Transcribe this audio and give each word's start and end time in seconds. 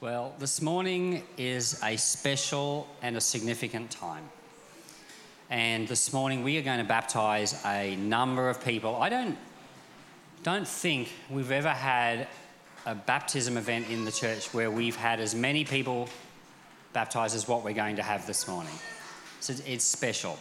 Well, 0.00 0.32
this 0.38 0.62
morning 0.62 1.24
is 1.36 1.78
a 1.84 1.98
special 1.98 2.88
and 3.02 3.18
a 3.18 3.20
significant 3.20 3.90
time. 3.90 4.26
And 5.50 5.86
this 5.86 6.14
morning 6.14 6.42
we 6.42 6.56
are 6.56 6.62
going 6.62 6.78
to 6.78 6.84
baptize 6.84 7.62
a 7.66 7.96
number 7.96 8.48
of 8.48 8.64
people. 8.64 8.96
I 8.96 9.10
don't, 9.10 9.36
don't 10.42 10.66
think 10.66 11.12
we've 11.28 11.50
ever 11.50 11.68
had 11.68 12.28
a 12.86 12.94
baptism 12.94 13.58
event 13.58 13.90
in 13.90 14.06
the 14.06 14.10
church 14.10 14.54
where 14.54 14.70
we've 14.70 14.96
had 14.96 15.20
as 15.20 15.34
many 15.34 15.66
people 15.66 16.08
baptized 16.94 17.36
as 17.36 17.46
what 17.46 17.62
we're 17.62 17.74
going 17.74 17.96
to 17.96 18.02
have 18.02 18.26
this 18.26 18.48
morning. 18.48 18.72
So 19.40 19.52
it's 19.66 19.84
special. 19.84 20.38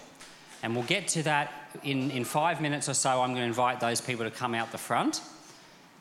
And 0.63 0.73
we'll 0.73 0.85
get 0.85 1.09
to 1.09 1.23
that 1.23 1.51
in, 1.83 2.11
in 2.11 2.23
five 2.23 2.61
minutes 2.61 2.87
or 2.87 2.93
so. 2.93 3.21
I'm 3.21 3.31
going 3.31 3.41
to 3.41 3.47
invite 3.47 3.81
those 3.81 3.99
people 3.99 4.23
to 4.23 4.31
come 4.31 4.55
out 4.55 4.71
the 4.71 4.77
front. 4.77 5.19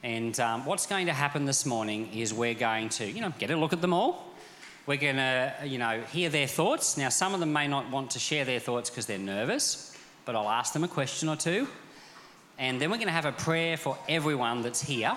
And 0.02 0.38
um, 0.38 0.64
what's 0.64 0.86
going 0.86 1.06
to 1.06 1.12
happen 1.12 1.44
this 1.44 1.66
morning 1.66 2.08
is 2.12 2.32
we're 2.32 2.54
going 2.54 2.88
to, 2.90 3.04
you 3.04 3.20
know, 3.20 3.32
get 3.38 3.50
a 3.50 3.56
look 3.56 3.72
at 3.72 3.80
them 3.80 3.92
all. 3.92 4.24
We're 4.86 4.96
going 4.96 5.16
to, 5.16 5.52
you 5.64 5.78
know, 5.78 6.00
hear 6.12 6.30
their 6.30 6.46
thoughts. 6.46 6.96
Now, 6.96 7.08
some 7.08 7.34
of 7.34 7.40
them 7.40 7.52
may 7.52 7.66
not 7.66 7.90
want 7.90 8.12
to 8.12 8.18
share 8.18 8.44
their 8.44 8.60
thoughts 8.60 8.90
because 8.90 9.06
they're 9.06 9.18
nervous, 9.18 9.96
but 10.24 10.36
I'll 10.36 10.48
ask 10.48 10.72
them 10.72 10.84
a 10.84 10.88
question 10.88 11.28
or 11.28 11.36
two. 11.36 11.66
And 12.58 12.80
then 12.80 12.90
we're 12.90 12.96
going 12.96 13.08
to 13.08 13.12
have 13.12 13.24
a 13.24 13.32
prayer 13.32 13.76
for 13.76 13.98
everyone 14.08 14.62
that's 14.62 14.82
here. 14.82 15.16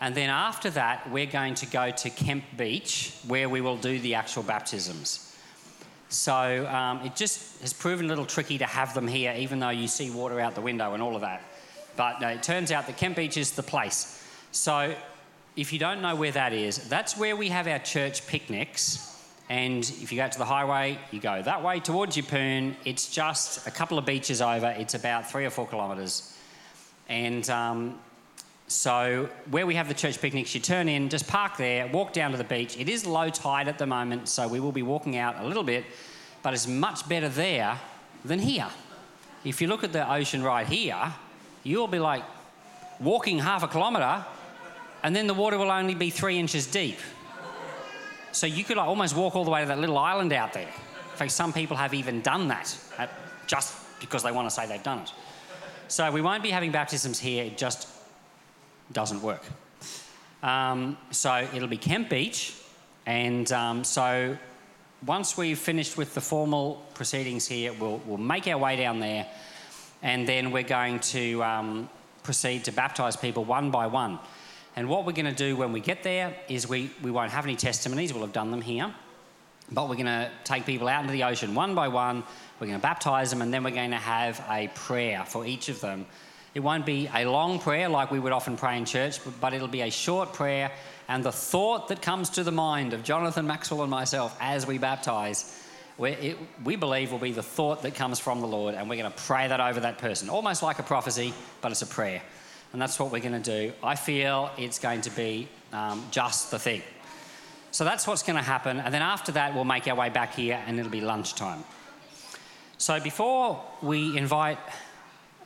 And 0.00 0.14
then 0.14 0.30
after 0.30 0.70
that, 0.70 1.10
we're 1.10 1.26
going 1.26 1.54
to 1.56 1.66
go 1.66 1.90
to 1.90 2.10
Kemp 2.10 2.44
Beach 2.56 3.14
where 3.26 3.50
we 3.50 3.60
will 3.60 3.76
do 3.76 3.98
the 3.98 4.14
actual 4.14 4.42
baptisms. 4.42 5.36
So 6.08 6.66
um, 6.66 7.00
it 7.04 7.14
just 7.14 7.60
has 7.60 7.74
proven 7.74 8.06
a 8.06 8.08
little 8.08 8.24
tricky 8.24 8.58
to 8.58 8.66
have 8.66 8.94
them 8.94 9.06
here, 9.06 9.34
even 9.36 9.60
though 9.60 9.70
you 9.70 9.86
see 9.86 10.10
water 10.10 10.40
out 10.40 10.54
the 10.54 10.62
window 10.62 10.94
and 10.94 11.02
all 11.02 11.14
of 11.14 11.20
that. 11.20 11.42
But 11.96 12.22
it 12.22 12.42
turns 12.42 12.72
out 12.72 12.86
that 12.86 12.96
Kemp 12.96 13.16
Beach 13.16 13.36
is 13.36 13.52
the 13.52 13.62
place. 13.62 14.24
So 14.52 14.94
if 15.56 15.72
you 15.72 15.78
don't 15.78 16.00
know 16.00 16.16
where 16.16 16.32
that 16.32 16.52
is, 16.52 16.88
that's 16.88 17.16
where 17.16 17.36
we 17.36 17.48
have 17.48 17.66
our 17.66 17.78
church 17.78 18.26
picnics. 18.26 19.06
And 19.48 19.82
if 19.82 20.12
you 20.12 20.18
go 20.18 20.28
to 20.28 20.38
the 20.38 20.44
highway, 20.44 20.98
you 21.10 21.20
go 21.20 21.42
that 21.42 21.62
way 21.62 21.80
towards 21.80 22.16
Yeppoon. 22.16 22.76
It's 22.84 23.10
just 23.10 23.66
a 23.66 23.70
couple 23.70 23.98
of 23.98 24.06
beaches 24.06 24.40
over. 24.40 24.74
It's 24.78 24.94
about 24.94 25.30
three 25.30 25.44
or 25.44 25.50
four 25.50 25.66
kilometres. 25.66 26.36
And 27.08 27.48
um, 27.50 27.98
so, 28.68 29.28
where 29.50 29.66
we 29.66 29.74
have 29.74 29.88
the 29.88 29.94
church 29.94 30.20
picnics, 30.20 30.54
you 30.54 30.60
turn 30.60 30.88
in, 30.88 31.08
just 31.08 31.26
park 31.26 31.56
there, 31.56 31.88
walk 31.88 32.12
down 32.12 32.30
to 32.30 32.36
the 32.36 32.44
beach. 32.44 32.78
It 32.78 32.88
is 32.88 33.04
low 33.04 33.28
tide 33.28 33.66
at 33.66 33.78
the 33.78 33.86
moment, 33.86 34.28
so 34.28 34.46
we 34.46 34.60
will 34.60 34.70
be 34.70 34.84
walking 34.84 35.16
out 35.16 35.40
a 35.40 35.44
little 35.44 35.64
bit, 35.64 35.84
but 36.44 36.54
it's 36.54 36.68
much 36.68 37.08
better 37.08 37.28
there 37.28 37.80
than 38.24 38.38
here. 38.38 38.68
If 39.44 39.60
you 39.60 39.66
look 39.66 39.82
at 39.82 39.92
the 39.92 40.08
ocean 40.08 40.44
right 40.44 40.68
here, 40.68 41.12
you'll 41.62 41.88
be 41.88 41.98
like 41.98 42.24
walking 43.00 43.38
half 43.38 43.62
a 43.62 43.68
kilometre 43.68 44.24
and 45.02 45.16
then 45.16 45.26
the 45.26 45.34
water 45.34 45.58
will 45.58 45.70
only 45.70 45.94
be 45.94 46.10
three 46.10 46.38
inches 46.38 46.66
deep. 46.66 46.98
So 48.32 48.46
you 48.46 48.64
could 48.64 48.76
like 48.76 48.86
almost 48.86 49.16
walk 49.16 49.34
all 49.34 49.44
the 49.44 49.50
way 49.50 49.62
to 49.62 49.68
that 49.68 49.78
little 49.78 49.98
island 49.98 50.32
out 50.32 50.52
there. 50.52 50.68
In 50.68 51.16
fact, 51.16 51.32
some 51.32 51.52
people 51.52 51.76
have 51.76 51.94
even 51.94 52.20
done 52.20 52.48
that 52.48 52.76
just 53.46 53.76
because 54.00 54.22
they 54.22 54.32
want 54.32 54.48
to 54.48 54.54
say 54.54 54.66
they've 54.66 54.82
done 54.82 55.00
it. 55.00 55.12
So 55.88 56.10
we 56.12 56.22
won't 56.22 56.42
be 56.42 56.50
having 56.50 56.70
baptisms 56.70 57.18
here, 57.18 57.44
it 57.44 57.58
just 57.58 57.88
doesn't 58.92 59.22
work. 59.22 59.42
Um, 60.42 60.96
so 61.10 61.46
it'll 61.52 61.68
be 61.68 61.76
Kemp 61.76 62.08
Beach, 62.08 62.54
and 63.06 63.50
um, 63.52 63.84
so 63.84 64.36
once 65.04 65.36
we've 65.36 65.58
finished 65.58 65.96
with 65.96 66.14
the 66.14 66.20
formal 66.20 66.82
proceedings 66.94 67.46
here, 67.46 67.72
we'll, 67.72 68.00
we'll 68.06 68.18
make 68.18 68.46
our 68.46 68.58
way 68.58 68.76
down 68.76 69.00
there 69.00 69.26
and 70.02 70.26
then 70.26 70.50
we're 70.50 70.62
going 70.62 71.00
to 71.00 71.42
um, 71.42 71.90
proceed 72.22 72.64
to 72.64 72.72
baptise 72.72 73.16
people 73.16 73.44
one 73.44 73.70
by 73.70 73.86
one. 73.86 74.18
And 74.76 74.88
what 74.88 75.04
we're 75.04 75.12
going 75.12 75.26
to 75.26 75.32
do 75.32 75.56
when 75.56 75.72
we 75.72 75.80
get 75.80 76.02
there 76.02 76.34
is 76.48 76.68
we, 76.68 76.90
we 77.02 77.10
won't 77.10 77.32
have 77.32 77.44
any 77.44 77.56
testimonies, 77.56 78.12
we'll 78.12 78.22
have 78.22 78.32
done 78.32 78.50
them 78.50 78.62
here. 78.62 78.92
But 79.72 79.88
we're 79.88 79.96
going 79.96 80.06
to 80.06 80.30
take 80.44 80.66
people 80.66 80.88
out 80.88 81.02
into 81.02 81.12
the 81.12 81.24
ocean 81.24 81.54
one 81.54 81.74
by 81.74 81.88
one, 81.88 82.24
we're 82.58 82.66
going 82.66 82.78
to 82.78 82.82
baptise 82.82 83.30
them, 83.30 83.42
and 83.42 83.52
then 83.52 83.62
we're 83.62 83.70
going 83.70 83.90
to 83.90 83.96
have 83.96 84.44
a 84.48 84.68
prayer 84.74 85.24
for 85.24 85.46
each 85.46 85.68
of 85.68 85.80
them. 85.80 86.06
It 86.52 86.60
won't 86.60 86.84
be 86.84 87.08
a 87.14 87.24
long 87.26 87.60
prayer 87.60 87.88
like 87.88 88.10
we 88.10 88.18
would 88.18 88.32
often 88.32 88.56
pray 88.56 88.76
in 88.76 88.84
church, 88.84 89.20
but 89.40 89.52
it'll 89.52 89.68
be 89.68 89.82
a 89.82 89.90
short 89.90 90.32
prayer. 90.32 90.72
And 91.08 91.24
the 91.24 91.32
thought 91.32 91.88
that 91.88 92.02
comes 92.02 92.30
to 92.30 92.44
the 92.44 92.52
mind 92.52 92.92
of 92.92 93.04
Jonathan 93.04 93.46
Maxwell 93.46 93.82
and 93.82 93.90
myself 93.90 94.36
as 94.40 94.66
we 94.66 94.78
baptise 94.78 95.56
it, 96.08 96.38
we 96.64 96.76
believe 96.76 97.12
will 97.12 97.18
be 97.18 97.32
the 97.32 97.42
thought 97.42 97.82
that 97.82 97.94
comes 97.94 98.18
from 98.18 98.40
the 98.40 98.46
Lord, 98.46 98.74
and 98.74 98.88
we're 98.88 98.96
going 98.96 99.10
to 99.10 99.18
pray 99.18 99.48
that 99.48 99.60
over 99.60 99.80
that 99.80 99.98
person, 99.98 100.28
almost 100.28 100.62
like 100.62 100.78
a 100.78 100.82
prophecy, 100.82 101.34
but 101.60 101.70
it's 101.70 101.82
a 101.82 101.86
prayer. 101.86 102.22
And 102.72 102.80
that's 102.80 102.98
what 102.98 103.10
we're 103.12 103.20
going 103.20 103.40
to 103.42 103.68
do. 103.68 103.72
I 103.82 103.96
feel 103.96 104.50
it's 104.56 104.78
going 104.78 105.00
to 105.02 105.10
be 105.10 105.48
um, 105.72 106.04
just 106.10 106.50
the 106.50 106.58
thing. 106.58 106.82
So 107.72 107.84
that's 107.84 108.06
what's 108.06 108.22
going 108.22 108.36
to 108.36 108.42
happen. 108.42 108.80
And 108.80 108.92
then 108.92 109.02
after 109.02 109.32
that, 109.32 109.54
we'll 109.54 109.64
make 109.64 109.86
our 109.88 109.94
way 109.94 110.08
back 110.08 110.34
here, 110.34 110.62
and 110.66 110.78
it'll 110.78 110.90
be 110.90 111.00
lunchtime. 111.00 111.64
So 112.78 112.98
before 112.98 113.62
we 113.82 114.16
invite 114.16 114.58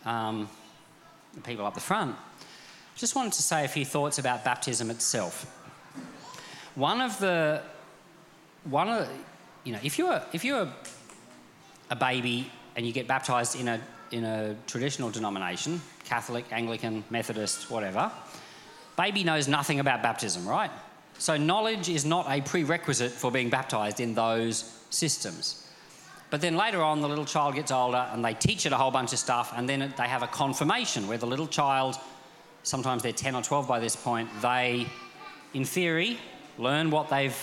um, 0.05 0.49
the 1.35 1.41
people 1.41 1.67
up 1.67 1.75
the 1.75 1.81
front, 1.81 2.15
just 2.97 3.17
wanted 3.17 3.33
to 3.33 3.43
say 3.43 3.65
a 3.65 3.69
few 3.69 3.85
thoughts 3.85 4.19
about 4.19 4.45
baptism 4.45 4.91
itself. 4.91 5.51
One 6.77 7.01
of 7.01 7.19
the 7.19 7.63
one 8.65 8.89
of 8.89 9.07
the, 9.07 9.09
you 9.65 9.73
know, 9.73 9.81
if 9.83 9.99
you're 9.99 10.23
if 10.33 10.45
you're 10.45 10.69
a 11.91 11.97
baby 11.97 12.51
and 12.77 12.87
you 12.87 12.93
get 12.93 13.09
baptized 13.09 13.59
in 13.59 13.69
a 13.69 13.81
in 14.11 14.25
a 14.25 14.55
traditional 14.67 15.11
denomination, 15.11 15.81
Catholic, 16.05 16.45
Anglican, 16.53 17.03
Methodist, 17.11 17.71
whatever, 17.71 18.13
baby 18.97 19.25
knows 19.25 19.49
nothing 19.49 19.81
about 19.81 20.03
baptism, 20.03 20.47
right? 20.47 20.71
So 21.19 21.37
knowledge 21.37 21.89
is 21.89 22.05
not 22.05 22.27
a 22.29 22.41
prerequisite 22.41 23.11
for 23.11 23.31
being 23.31 23.49
baptized 23.49 24.01
in 24.01 24.15
those 24.15 24.85
systems. 24.91 25.67
But 26.31 26.41
then 26.41 26.57
later 26.57 26.83
on, 26.83 27.01
the 27.01 27.09
little 27.09 27.25
child 27.25 27.55
gets 27.55 27.71
older 27.71 28.09
and 28.13 28.25
they 28.25 28.35
teach 28.35 28.67
it 28.67 28.73
a 28.73 28.77
whole 28.77 28.91
bunch 28.91 29.13
of 29.13 29.19
stuff, 29.19 29.53
and 29.57 29.69
then 29.69 29.95
they 29.97 30.09
have 30.09 30.23
a 30.23 30.27
confirmation 30.27 31.07
where 31.07 31.19
the 31.19 31.27
little 31.27 31.47
child, 31.47 31.97
sometimes 32.63 33.03
they're 33.03 33.13
10 33.13 33.37
or 33.37 33.43
12 33.43 33.69
by 33.69 33.79
this 33.79 33.95
point, 33.95 34.29
they, 34.43 34.87
in 35.53 35.65
theory, 35.65 36.19
learn 36.59 36.91
what 36.91 37.09
they've 37.09 37.37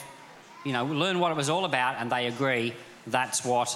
you 0.64 0.74
know, 0.74 0.86
learn 0.86 1.20
what 1.20 1.32
it 1.32 1.36
was 1.36 1.50
all 1.50 1.66
about 1.66 1.96
and 1.98 2.12
they 2.12 2.28
agree 2.28 2.74
that's 3.08 3.44
what, 3.44 3.76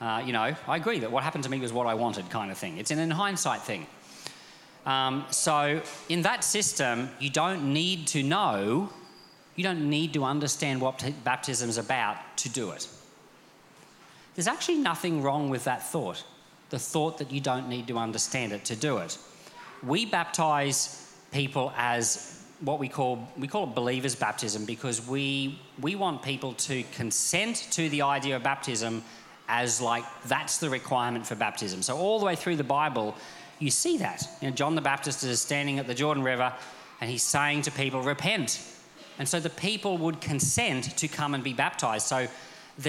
uh, 0.00 0.22
you 0.24 0.32
know, 0.32 0.54
I 0.66 0.76
agree 0.76 0.98
that 1.00 1.10
what 1.10 1.22
happened 1.22 1.44
to 1.44 1.50
me 1.50 1.58
was 1.60 1.72
what 1.72 1.86
I 1.86 1.94
wanted 1.94 2.28
kind 2.30 2.50
of 2.50 2.58
thing. 2.58 2.78
It's 2.78 2.90
an 2.90 2.98
in 2.98 3.10
hindsight 3.10 3.62
thing. 3.62 3.86
Um, 4.86 5.26
so 5.30 5.82
in 6.08 6.22
that 6.22 6.44
system, 6.44 7.10
you 7.18 7.30
don't 7.30 7.72
need 7.72 8.06
to 8.08 8.22
know, 8.22 8.90
you 9.56 9.64
don't 9.64 9.90
need 9.90 10.14
to 10.14 10.24
understand 10.24 10.80
what 10.80 11.04
baptism 11.24 11.68
is 11.68 11.78
about 11.78 12.16
to 12.38 12.48
do 12.48 12.70
it. 12.70 12.88
There's 14.34 14.46
actually 14.46 14.78
nothing 14.78 15.22
wrong 15.22 15.50
with 15.50 15.64
that 15.64 15.82
thought, 15.82 16.24
the 16.70 16.78
thought 16.78 17.18
that 17.18 17.32
you 17.32 17.40
don't 17.40 17.68
need 17.68 17.88
to 17.88 17.98
understand 17.98 18.52
it 18.52 18.64
to 18.66 18.76
do 18.76 18.98
it. 18.98 19.18
We 19.82 20.06
baptize 20.06 21.12
people 21.32 21.72
as 21.76 22.37
what 22.60 22.78
we 22.78 22.88
call 22.88 23.28
we 23.38 23.46
call 23.46 23.64
it 23.64 23.74
believers 23.74 24.14
baptism 24.14 24.64
because 24.64 25.06
we 25.06 25.58
we 25.80 25.94
want 25.94 26.22
people 26.22 26.54
to 26.54 26.82
consent 26.94 27.68
to 27.70 27.88
the 27.88 28.02
idea 28.02 28.36
of 28.36 28.42
baptism 28.42 29.02
as 29.48 29.80
like 29.80 30.04
that's 30.26 30.58
the 30.58 30.68
requirement 30.70 31.26
for 31.26 31.34
baptism. 31.34 31.82
So 31.82 31.96
all 31.96 32.18
the 32.18 32.26
way 32.26 32.36
through 32.36 32.56
the 32.56 32.64
Bible, 32.64 33.14
you 33.58 33.70
see 33.70 33.98
that. 33.98 34.28
You 34.40 34.48
know, 34.50 34.54
John 34.54 34.74
the 34.74 34.80
Baptist 34.80 35.24
is 35.24 35.40
standing 35.40 35.78
at 35.78 35.86
the 35.86 35.94
Jordan 35.94 36.22
River 36.22 36.52
and 37.00 37.10
he's 37.10 37.22
saying 37.22 37.62
to 37.62 37.70
people, 37.70 38.02
repent. 38.02 38.60
And 39.18 39.28
so 39.28 39.40
the 39.40 39.50
people 39.50 39.98
would 39.98 40.20
consent 40.20 40.96
to 40.98 41.08
come 41.08 41.34
and 41.34 41.42
be 41.42 41.52
baptized. 41.52 42.06
So 42.06 42.28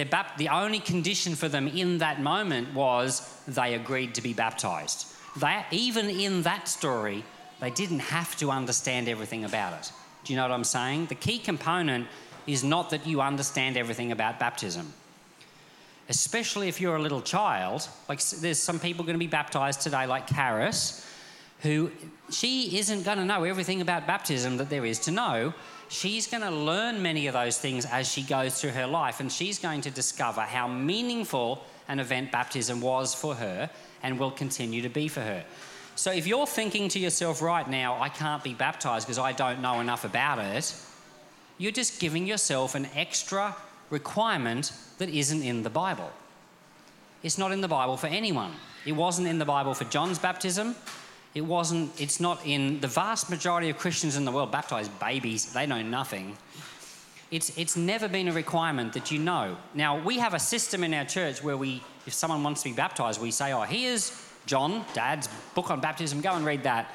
bap- 0.09 0.37
the 0.37 0.49
only 0.49 0.79
condition 0.79 1.35
for 1.35 1.47
them 1.47 1.67
in 1.67 1.99
that 1.99 2.21
moment 2.21 2.73
was 2.73 3.41
they 3.47 3.73
agreed 3.73 4.15
to 4.15 4.21
be 4.21 4.33
baptized. 4.33 5.07
That, 5.37 5.67
even 5.71 6.09
in 6.09 6.43
that 6.43 6.67
story, 6.67 7.23
they 7.59 7.69
didn't 7.69 7.99
have 7.99 8.35
to 8.37 8.51
understand 8.51 9.07
everything 9.07 9.43
about 9.43 9.73
it. 9.73 9.91
Do 10.23 10.33
you 10.33 10.37
know 10.37 10.43
what 10.43 10.51
I'm 10.51 10.63
saying? 10.63 11.07
The 11.07 11.15
key 11.15 11.39
component 11.39 12.07
is 12.47 12.63
not 12.63 12.89
that 12.89 13.05
you 13.05 13.21
understand 13.21 13.77
everything 13.77 14.11
about 14.11 14.39
baptism. 14.39 14.93
Especially 16.07 16.67
if 16.67 16.81
you're 16.81 16.95
a 16.95 17.01
little 17.01 17.21
child, 17.21 17.87
like 18.07 18.21
there's 18.21 18.59
some 18.59 18.79
people 18.79 19.05
going 19.05 19.15
to 19.15 19.19
be 19.19 19.27
baptized 19.27 19.81
today, 19.81 20.07
like 20.07 20.27
Karis, 20.27 21.05
who 21.61 21.91
she 22.31 22.77
isn't 22.79 23.03
going 23.03 23.17
to 23.17 23.25
know 23.25 23.43
everything 23.43 23.81
about 23.81 24.07
baptism 24.07 24.57
that 24.57 24.69
there 24.69 24.85
is 24.85 24.99
to 24.99 25.11
know. 25.11 25.53
She's 25.89 26.27
going 26.27 26.43
to 26.43 26.51
learn 26.51 27.01
many 27.01 27.27
of 27.27 27.33
those 27.33 27.57
things 27.57 27.85
as 27.85 28.11
she 28.11 28.23
goes 28.23 28.59
through 28.59 28.71
her 28.71 28.87
life, 28.87 29.19
and 29.19 29.31
she's 29.31 29.59
going 29.59 29.81
to 29.81 29.91
discover 29.91 30.41
how 30.41 30.67
meaningful 30.67 31.63
an 31.87 31.99
event 31.99 32.31
baptism 32.31 32.81
was 32.81 33.13
for 33.13 33.35
her 33.35 33.69
and 34.01 34.17
will 34.17 34.31
continue 34.31 34.81
to 34.81 34.89
be 34.89 35.07
for 35.07 35.21
her. 35.21 35.43
So 35.99 36.13
if 36.13 36.25
you're 36.25 36.47
thinking 36.47 36.87
to 36.89 36.97
yourself 36.97 37.41
right 37.41 37.69
now, 37.69 38.01
I 38.01 38.07
can't 38.07 38.41
be 38.41 38.53
baptized 38.53 39.05
because 39.05 39.19
I 39.19 39.33
don't 39.33 39.61
know 39.61 39.81
enough 39.81 40.05
about 40.05 40.39
it, 40.39 40.73
you're 41.57 41.73
just 41.73 41.99
giving 41.99 42.25
yourself 42.25 42.73
an 42.73 42.87
extra 42.95 43.53
requirement 43.89 44.71
that 44.99 45.09
isn't 45.09 45.43
in 45.43 45.61
the 45.61 45.69
Bible. 45.69 46.09
It's 47.21 47.37
not 47.37 47.51
in 47.51 47.59
the 47.59 47.67
Bible 47.67 47.97
for 47.97 48.07
anyone. 48.07 48.53
It 48.85 48.93
wasn't 48.93 49.27
in 49.27 49.39
the 49.39 49.45
Bible 49.45 49.73
for 49.73 49.83
John's 49.83 50.17
baptism. 50.17 50.73
It 51.35 51.41
wasn't, 51.41 51.99
it's 51.99 52.21
not 52.21 52.45
in 52.45 52.79
the 52.79 52.87
vast 52.87 53.29
majority 53.29 53.69
of 53.69 53.77
Christians 53.77 54.15
in 54.15 54.23
the 54.23 54.31
world 54.31 54.53
baptize 54.53 54.87
babies. 54.87 55.51
They 55.51 55.65
know 55.65 55.81
nothing. 55.81 56.37
It's, 57.29 57.57
it's 57.57 57.75
never 57.75 58.07
been 58.07 58.29
a 58.29 58.33
requirement 58.33 58.93
that 58.93 59.11
you 59.11 59.19
know. 59.19 59.57
Now, 59.73 60.01
we 60.01 60.19
have 60.19 60.33
a 60.33 60.39
system 60.39 60.85
in 60.85 60.93
our 60.93 61.03
church 61.03 61.43
where 61.43 61.57
we, 61.57 61.83
if 62.05 62.13
someone 62.13 62.41
wants 62.41 62.63
to 62.63 62.69
be 62.69 62.73
baptized, 62.73 63.21
we 63.21 63.31
say, 63.31 63.51
oh, 63.51 63.63
here's 63.63 64.28
John, 64.49 64.83
Dad's 64.95 65.29
book 65.53 65.69
on 65.69 65.79
baptism, 65.79 66.21
go 66.21 66.31
and 66.31 66.43
read 66.43 66.63
that. 66.63 66.91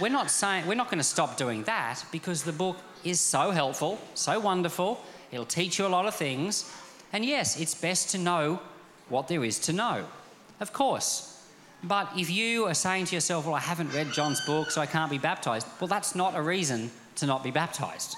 We're 0.00 0.08
not 0.08 0.30
saying, 0.30 0.68
we're 0.68 0.76
not 0.76 0.86
going 0.86 0.98
to 0.98 1.04
stop 1.04 1.36
doing 1.36 1.64
that 1.64 2.04
because 2.12 2.44
the 2.44 2.52
book 2.52 2.76
is 3.02 3.18
so 3.18 3.50
helpful, 3.50 3.98
so 4.14 4.38
wonderful. 4.38 5.00
It'll 5.32 5.46
teach 5.46 5.80
you 5.80 5.86
a 5.86 5.88
lot 5.88 6.06
of 6.06 6.14
things. 6.14 6.72
And 7.12 7.24
yes, 7.24 7.60
it's 7.60 7.74
best 7.74 8.10
to 8.10 8.18
know 8.18 8.60
what 9.08 9.26
there 9.26 9.42
is 9.42 9.58
to 9.66 9.72
know. 9.72 10.04
Of 10.60 10.72
course. 10.72 11.44
But 11.82 12.08
if 12.16 12.30
you 12.30 12.66
are 12.66 12.74
saying 12.74 13.06
to 13.06 13.16
yourself, 13.16 13.46
well, 13.46 13.56
I 13.56 13.60
haven't 13.60 13.92
read 13.92 14.12
John's 14.12 14.40
book, 14.46 14.70
so 14.70 14.80
I 14.80 14.86
can't 14.86 15.10
be 15.10 15.18
baptized, 15.18 15.66
well, 15.80 15.88
that's 15.88 16.14
not 16.14 16.36
a 16.36 16.42
reason 16.42 16.92
to 17.16 17.26
not 17.26 17.42
be 17.42 17.50
baptized. 17.50 18.14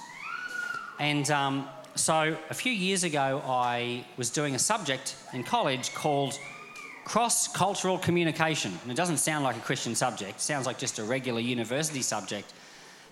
And 1.00 1.30
um, 1.30 1.66
so 1.94 2.36
a 2.50 2.54
few 2.54 2.72
years 2.72 3.02
ago, 3.02 3.40
I 3.46 4.04
was 4.18 4.28
doing 4.28 4.54
a 4.54 4.58
subject 4.58 5.16
in 5.32 5.42
college 5.42 5.94
called 5.94 6.38
cross 7.06 7.46
cultural 7.46 7.98
communication. 7.98 8.76
And 8.82 8.90
it 8.90 8.96
doesn't 8.96 9.18
sound 9.18 9.44
like 9.44 9.56
a 9.56 9.60
Christian 9.60 9.94
subject, 9.94 10.38
it 10.38 10.40
sounds 10.40 10.66
like 10.66 10.76
just 10.76 10.98
a 10.98 11.04
regular 11.04 11.40
university 11.40 12.02
subject. 12.02 12.52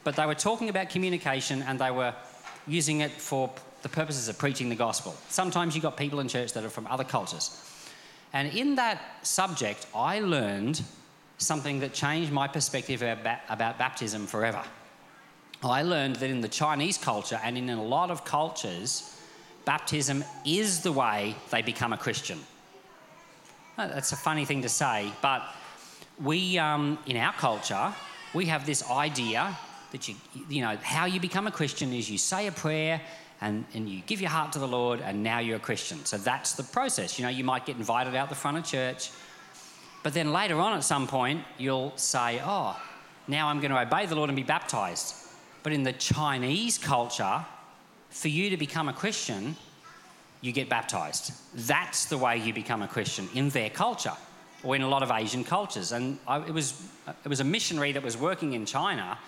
But 0.03 0.17
they 0.17 0.27
were 0.27 0.35
talking 0.35 0.69
about 0.69 0.91
communication 0.91 1.63
and 1.63 1.79
they 1.79 1.93
were 1.93 2.13
using 2.67 3.03
it 3.03 3.13
for 3.13 3.51
the 3.83 3.89
purposes 3.89 4.29
of 4.29 4.37
preaching 4.37 4.69
the 4.69 4.75
gospel. 4.75 5.15
Sometimes 5.29 5.77
you've 5.77 5.85
got 5.85 5.97
people 5.97 6.19
in 6.19 6.27
church 6.27 6.53
that 6.55 6.65
are 6.65 6.71
from 6.71 6.89
other 6.89 7.05
cultures. 7.05 7.71
And 8.33 8.53
in 8.53 8.75
that 8.75 9.01
subject, 9.23 9.87
I 9.95 10.19
learned 10.19 10.83
something 11.39 11.79
that 11.81 11.95
changed 11.95 12.33
my 12.33 12.49
perspective 12.49 13.01
about 13.01 13.79
baptism 13.79 14.27
forever. 14.27 14.63
I 15.63 15.83
learned 15.83 16.17
that 16.17 16.31
in 16.31 16.41
the 16.41 16.49
Chinese 16.49 16.99
culture 16.99 17.41
and 17.45 17.57
in 17.57 17.71
a 17.71 17.83
lot 17.83 18.11
of 18.11 18.25
cultures, 18.25 19.17
baptism 19.65 20.25
is 20.45 20.81
the 20.81 20.93
way 20.93 21.37
they 21.51 21.63
become 21.63 21.93
a 21.93 21.97
Christian. 21.97 22.41
That's 23.77 24.13
a 24.13 24.17
funny 24.17 24.45
thing 24.45 24.63
to 24.63 24.69
say, 24.69 25.11
but 25.21 25.43
we, 26.23 26.59
um, 26.59 26.99
in 27.07 27.17
our 27.17 27.33
culture, 27.33 27.93
we 28.33 28.47
have 28.47 28.67
this 28.67 28.89
idea 28.89 29.57
that 29.91 30.09
you, 30.09 30.15
you 30.49 30.63
know, 30.63 30.77
how 30.83 31.07
you 31.07 31.21
become 31.21 31.47
a 31.47 31.51
Christian 31.51 31.93
is 31.93 32.09
you 32.09 32.19
say 32.19 32.47
a 32.47 32.53
prayer 32.53 33.01
and, 33.41 33.65
and 33.75 33.89
you 33.89 34.01
give 34.07 34.21
your 34.21 34.31
heart 34.31 34.53
to 34.53 34.59
the 34.59 34.69
Lord, 34.69 35.01
and 35.01 35.23
now 35.23 35.39
you're 35.41 35.57
a 35.57 35.61
Christian. 35.61 36.05
So 36.05 36.17
that's 36.17 36.53
the 36.53 36.63
process. 36.63 37.19
You 37.19 37.25
know, 37.25 37.31
you 37.31 37.45
might 37.45 37.67
get 37.67 37.77
invited 37.77 38.15
out 38.15 38.29
the 38.29 38.35
front 38.35 38.57
of 38.57 38.65
church, 38.65 39.11
but 40.03 40.15
then 40.15 40.33
later 40.33 40.61
on 40.61 40.77
at 40.77 40.85
some 40.85 41.07
point, 41.07 41.43
you'll 41.59 41.93
say, 41.97 42.41
Oh, 42.45 42.81
now 43.27 43.49
I'm 43.49 43.61
going 43.61 43.71
to 43.71 43.81
obey 43.81 44.07
the 44.07 44.15
Lord 44.15 44.31
and 44.31 44.37
be 44.37 44.43
baptized. 44.43 45.15
But 45.63 45.73
in 45.73 45.83
the 45.83 45.93
Chinese 45.93 46.79
culture, 46.79 47.45
for 48.11 48.29
you 48.29 48.51
to 48.51 48.57
become 48.57 48.89
a 48.89 48.93
Christian, 48.93 49.57
you 50.45 50.53
get 50.53 50.69
baptized. 50.69 51.33
That's 51.55 52.05
the 52.05 52.19
way 52.19 52.37
you 52.37 52.53
become 52.53 52.83
a 52.83 52.89
Christian 52.89 53.31
in 53.35 53.49
their 53.49 53.71
culture 53.71 54.13
or 54.63 54.77
in 54.77 54.83
a 54.83 54.89
lot 54.89 55.03
of 55.03 55.11
Asian 55.11 55.43
cultures. 55.43 55.91
And 55.91 56.19
I, 56.29 56.39
it, 56.41 56.53
was, 56.53 56.87
it 57.25 57.29
was 57.29 57.41
a 57.41 57.45
missionary 57.45 57.93
that 57.93 58.03
was 58.03 58.19
working 58.19 58.53
in 58.53 58.67
China 58.67 59.19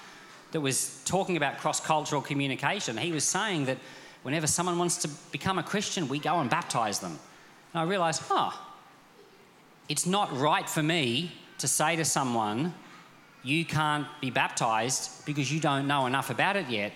that 0.52 0.60
was 0.60 1.00
talking 1.06 1.38
about 1.38 1.56
cross 1.56 1.80
cultural 1.80 2.20
communication. 2.20 2.98
He 2.98 3.12
was 3.12 3.24
saying 3.24 3.64
that 3.64 3.78
whenever 4.24 4.46
someone 4.46 4.78
wants 4.78 4.98
to 4.98 5.08
become 5.32 5.58
a 5.58 5.62
Christian, 5.62 6.06
we 6.06 6.18
go 6.18 6.38
and 6.40 6.50
baptize 6.50 6.98
them. 6.98 7.18
And 7.72 7.80
I 7.80 7.84
realized, 7.84 8.22
oh, 8.30 8.52
it's 9.88 10.04
not 10.04 10.36
right 10.36 10.68
for 10.68 10.82
me 10.82 11.32
to 11.58 11.66
say 11.66 11.96
to 11.96 12.04
someone, 12.04 12.74
you 13.42 13.64
can't 13.64 14.06
be 14.20 14.28
baptized 14.28 15.24
because 15.24 15.50
you 15.50 15.60
don't 15.60 15.86
know 15.86 16.04
enough 16.04 16.28
about 16.28 16.56
it 16.56 16.68
yet. 16.68 16.92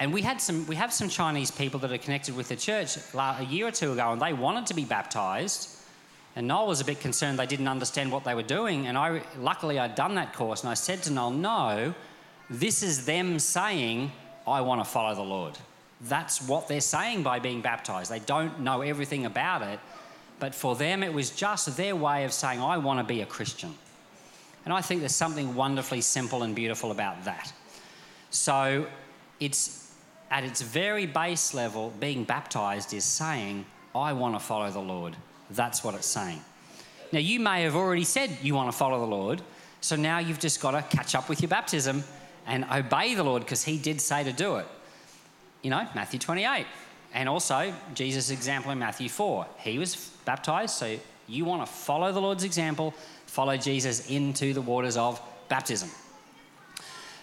And 0.00 0.12
we 0.12 0.22
had 0.22 0.40
some, 0.40 0.66
we 0.66 0.74
have 0.76 0.92
some 0.92 1.08
Chinese 1.08 1.50
people 1.50 1.78
that 1.80 1.92
are 1.92 1.98
connected 1.98 2.36
with 2.36 2.48
the 2.48 2.56
church 2.56 2.96
a 3.14 3.46
year 3.48 3.68
or 3.68 3.70
two 3.70 3.92
ago, 3.92 4.12
and 4.12 4.20
they 4.20 4.32
wanted 4.32 4.66
to 4.66 4.74
be 4.74 4.84
baptized. 4.84 5.70
And 6.36 6.48
Noel 6.48 6.66
was 6.66 6.80
a 6.80 6.84
bit 6.84 7.00
concerned 7.00 7.38
they 7.38 7.46
didn't 7.46 7.68
understand 7.68 8.10
what 8.10 8.24
they 8.24 8.34
were 8.34 8.42
doing. 8.42 8.88
And 8.88 8.98
I, 8.98 9.22
luckily, 9.38 9.78
I'd 9.78 9.94
done 9.94 10.16
that 10.16 10.32
course, 10.32 10.62
and 10.62 10.70
I 10.70 10.74
said 10.74 11.02
to 11.04 11.12
Noel, 11.12 11.30
"No, 11.30 11.94
this 12.50 12.82
is 12.82 13.06
them 13.06 13.38
saying, 13.38 14.10
I 14.46 14.60
want 14.60 14.80
to 14.80 14.84
follow 14.84 15.14
the 15.14 15.22
Lord. 15.22 15.56
That's 16.00 16.42
what 16.42 16.66
they're 16.66 16.80
saying 16.80 17.22
by 17.22 17.38
being 17.38 17.60
baptized. 17.60 18.10
They 18.10 18.18
don't 18.18 18.60
know 18.60 18.82
everything 18.82 19.26
about 19.26 19.62
it, 19.62 19.78
but 20.40 20.54
for 20.54 20.74
them, 20.74 21.04
it 21.04 21.14
was 21.14 21.30
just 21.30 21.76
their 21.76 21.94
way 21.94 22.24
of 22.24 22.32
saying, 22.32 22.60
I 22.60 22.78
want 22.78 22.98
to 22.98 23.04
be 23.04 23.20
a 23.20 23.26
Christian." 23.26 23.74
And 24.64 24.74
I 24.74 24.80
think 24.80 25.00
there's 25.00 25.14
something 25.14 25.54
wonderfully 25.54 26.00
simple 26.00 26.42
and 26.42 26.54
beautiful 26.54 26.90
about 26.90 27.24
that. 27.26 27.52
So 28.30 28.88
it's 29.38 29.83
at 30.30 30.44
its 30.44 30.62
very 30.62 31.06
base 31.06 31.54
level, 31.54 31.92
being 32.00 32.24
baptized 32.24 32.92
is 32.92 33.04
saying, 33.04 33.64
I 33.94 34.12
want 34.12 34.34
to 34.34 34.40
follow 34.40 34.70
the 34.70 34.80
Lord. 34.80 35.16
That's 35.50 35.84
what 35.84 35.94
it's 35.94 36.06
saying. 36.06 36.40
Now, 37.12 37.20
you 37.20 37.38
may 37.38 37.62
have 37.62 37.76
already 37.76 38.04
said 38.04 38.38
you 38.42 38.54
want 38.54 38.70
to 38.70 38.76
follow 38.76 38.98
the 38.98 39.06
Lord, 39.06 39.42
so 39.80 39.94
now 39.94 40.18
you've 40.18 40.40
just 40.40 40.60
got 40.60 40.72
to 40.72 40.96
catch 40.96 41.14
up 41.14 41.28
with 41.28 41.40
your 41.40 41.48
baptism 41.48 42.02
and 42.46 42.64
obey 42.72 43.14
the 43.14 43.22
Lord 43.22 43.42
because 43.42 43.62
He 43.62 43.78
did 43.78 44.00
say 44.00 44.24
to 44.24 44.32
do 44.32 44.56
it. 44.56 44.66
You 45.62 45.70
know, 45.70 45.86
Matthew 45.94 46.18
28. 46.18 46.66
And 47.12 47.28
also 47.28 47.72
Jesus' 47.94 48.30
example 48.30 48.72
in 48.72 48.78
Matthew 48.78 49.08
4. 49.08 49.46
He 49.58 49.78
was 49.78 50.10
baptized, 50.24 50.74
so 50.74 50.96
you 51.28 51.44
want 51.44 51.64
to 51.64 51.72
follow 51.72 52.10
the 52.12 52.20
Lord's 52.20 52.44
example 52.44 52.92
follow 53.34 53.56
Jesus 53.56 54.08
into 54.08 54.54
the 54.54 54.60
waters 54.60 54.96
of 54.96 55.20
baptism. 55.48 55.90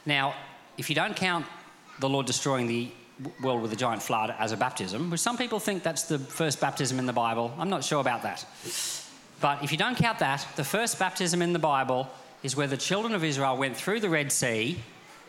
Now, 0.06 0.36
if 0.78 0.90
you 0.90 0.96
don't 0.96 1.16
count 1.16 1.46
the 2.02 2.10
Lord 2.10 2.26
destroying 2.26 2.68
the 2.68 2.90
world 3.42 3.62
with 3.62 3.72
a 3.72 3.76
giant 3.76 4.02
flood 4.02 4.34
as 4.40 4.52
a 4.52 4.58
baptism, 4.58 5.12
which 5.12 5.20
some 5.20 5.38
people 5.38 5.60
think 5.60 5.84
that's 5.84 6.04
the 6.04 6.18
first 6.18 6.60
baptism 6.60 6.98
in 7.00 7.06
the 7.06 7.14
Bible, 7.14 7.54
I'm 7.58 7.70
not 7.70 7.84
sure 7.84 8.02
about 8.02 8.24
that. 8.24 8.46
But 9.40 9.64
if 9.64 9.72
you 9.72 9.78
don't 9.78 9.96
count 9.96 10.20
that, 10.20 10.46
the 10.56 10.64
first 10.64 11.00
baptism 11.00 11.42
in 11.42 11.54
the 11.54 11.60
Bible 11.60 12.10
is 12.44 12.56
where 12.56 12.68
the 12.68 12.78
children 12.78 13.14
of 13.14 13.24
Israel 13.24 13.56
went 13.56 13.78
through 13.78 14.00
the 14.00 14.10
Red 14.10 14.32
Sea 14.32 14.78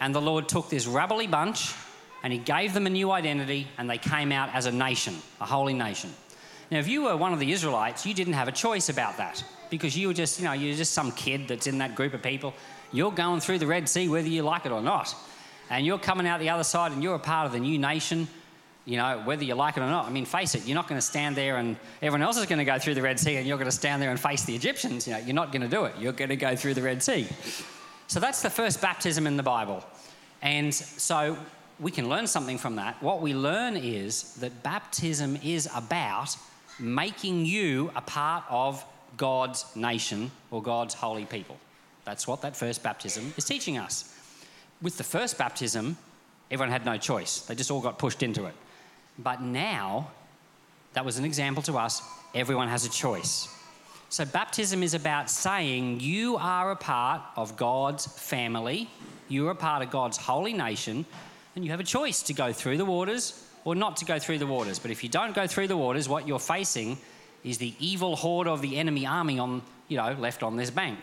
and 0.01 0.15
the 0.15 0.21
Lord 0.21 0.49
took 0.49 0.71
this 0.71 0.87
rubbly 0.87 1.27
bunch 1.27 1.75
and 2.23 2.33
he 2.33 2.39
gave 2.39 2.73
them 2.73 2.87
a 2.87 2.91
new 2.91 3.11
identity 3.11 3.69
and 3.77 3.89
they 3.89 3.99
came 3.99 4.33
out 4.33 4.49
as 4.55 4.65
a 4.67 4.73
nation, 4.73 5.15
a 5.41 5.47
holy 5.47 5.75
nation. 5.75 6.11
Now, 6.71 6.79
if 6.79 6.89
you 6.89 7.03
were 7.03 7.17
one 7.17 7.35
of 7.35 7.39
the 7.39 7.53
Israelites, 7.53 8.07
you 8.07 8.15
didn't 8.15 8.33
have 8.33 8.49
a 8.49 8.53
choice 8.53 8.89
about 8.89 9.19
that 9.19 9.45
because 9.69 9.97
you 9.97 10.09
were 10.09 10.15
just, 10.15 10.39
you 10.39 10.47
know, 10.47 10.53
you're 10.53 10.77
just 10.77 10.95
some 10.95 11.13
kid 11.13 11.49
that's 11.49 11.67
in 11.67 11.79
that 11.79 11.95
group 11.95 12.15
of 12.15 12.23
people. 12.23 12.55
You're 12.93 13.13
going 13.13 13.41
through 13.41 13.59
the 13.59 13.67
Red 13.67 13.89
Sea 13.89 14.09
whether 14.09 14.29
you 14.29 14.43
like 14.43 14.65
it 14.65 14.73
or 14.73 14.81
not. 14.81 15.15
And 15.73 15.87
you're 15.87 15.99
coming 15.99 16.27
out 16.27 16.39
the 16.39 16.51
other 16.51 16.65
side 16.65 16.93
and 16.93 17.03
you're 17.03 17.15
a 17.15 17.19
part 17.19 17.47
of 17.47 17.53
the 17.53 17.59
new 17.59 17.79
nation, 17.79 18.29
you 18.85 18.99
know, 18.99 19.23
whether 19.25 19.43
you 19.43 19.55
like 19.55 19.79
it 19.79 19.81
or 19.81 19.89
not. 19.89 20.05
I 20.05 20.11
mean, 20.11 20.27
face 20.27 20.55
it, 20.55 20.67
you're 20.67 20.75
not 20.75 20.87
going 20.87 20.99
to 20.99 21.07
stand 21.07 21.35
there 21.35 21.57
and 21.57 21.79
everyone 22.03 22.23
else 22.23 22.37
is 22.37 22.45
going 22.45 22.59
to 22.59 22.67
go 22.67 22.79
through 22.79 22.95
the 22.95 23.01
Red 23.01 23.19
Sea 23.19 23.37
and 23.37 23.47
you're 23.47 23.57
going 23.57 23.71
to 23.71 23.73
stand 23.73 24.03
there 24.03 24.11
and 24.11 24.21
face 24.21 24.45
the 24.45 24.55
Egyptians. 24.55 25.07
You 25.07 25.15
know, 25.15 25.21
you're 25.21 25.35
not 25.35 25.51
going 25.51 25.63
to 25.63 25.69
do 25.69 25.87
it. 25.87 25.95
You're 25.99 26.13
going 26.13 26.29
to 26.29 26.37
go 26.37 26.55
through 26.55 26.75
the 26.75 26.83
Red 26.83 27.03
Sea. 27.03 27.27
So 28.07 28.21
that's 28.21 28.43
the 28.43 28.51
first 28.51 28.83
baptism 28.83 29.27
in 29.27 29.39
the 29.39 29.43
Bible. 29.43 29.83
And 30.43 30.75
so 30.75 31.39
we 31.81 31.91
can 31.91 32.07
learn 32.07 32.27
something 32.27 32.59
from 32.59 32.77
that. 32.77 33.03
What 33.03 33.23
we 33.23 33.33
learn 33.33 33.75
is 33.75 34.35
that 34.35 34.63
baptism 34.63 35.39
is 35.43 35.71
about 35.75 36.37
making 36.79 37.47
you 37.47 37.91
a 37.97 38.03
part 38.03 38.45
of 38.51 38.85
God's 39.17 39.65
nation 39.75 40.31
or 40.51 40.63
God's 40.63 40.93
holy 40.93 41.25
people. 41.25 41.57
That's 42.05 42.29
what 42.29 42.43
that 42.43 42.57
first 42.57 42.83
baptism 42.83 43.33
is 43.39 43.47
teaching 43.47 43.79
us. 43.79 44.12
With 44.83 44.99
the 44.99 45.05
first 45.05 45.39
baptism, 45.39 45.97
everyone 46.51 46.73
had 46.73 46.85
no 46.85 46.99
choice, 46.99 47.41
they 47.41 47.55
just 47.55 47.71
all 47.71 47.81
got 47.81 47.99
pushed 47.99 48.23
into 48.23 48.47
it. 48.47 48.55
But 49.19 49.41
now, 49.41 50.11
that 50.95 51.05
was 51.05 51.19
an 51.19 51.25
example 51.25 51.63
to 51.65 51.79
us, 51.79 52.03
everyone 52.35 52.69
has 52.69 52.85
a 52.85 52.91
choice. 52.91 53.49
So, 54.09 54.25
baptism 54.25 54.83
is 54.83 54.93
about 54.93 55.31
saying 55.31 56.01
you 56.01 56.37
are 56.37 56.73
a 56.73 56.77
part 56.77 57.23
of 57.37 57.57
God's 57.57 58.07
family, 58.07 58.91
you 59.29 59.49
are 59.49 59.53
a 59.53 59.55
part 59.55 59.83
of 59.83 59.91
God's 59.91 60.17
holy 60.17 60.53
nation, 60.53 61.07
and 61.55 61.65
you 61.65 61.71
have 61.71 61.81
a 61.81 61.85
choice 61.85 62.23
to 62.25 62.35
go 62.35 62.53
through 62.53 62.77
the 62.77 62.85
waters 62.85 63.47
or 63.65 63.75
not 63.75 63.97
to 63.99 64.05
go 64.05 64.19
through 64.19 64.39
the 64.39 64.47
waters. 64.47 64.79
But 64.79 64.91
if 64.91 65.03
you 65.03 65.09
don't 65.09 65.35
go 65.35 65.47
through 65.47 65.69
the 65.69 65.77
waters, 65.77 66.09
what 66.09 66.27
you're 66.27 66.39
facing 66.39 66.99
is 67.45 67.59
the 67.59 67.75
evil 67.79 68.17
horde 68.17 68.49
of 68.49 68.61
the 68.61 68.77
enemy 68.77 69.07
army 69.07 69.39
on, 69.39 69.63
you 69.89 69.97
know, 69.97 70.13
left 70.19 70.43
on 70.43 70.57
this 70.57 70.71
bank. 70.71 70.99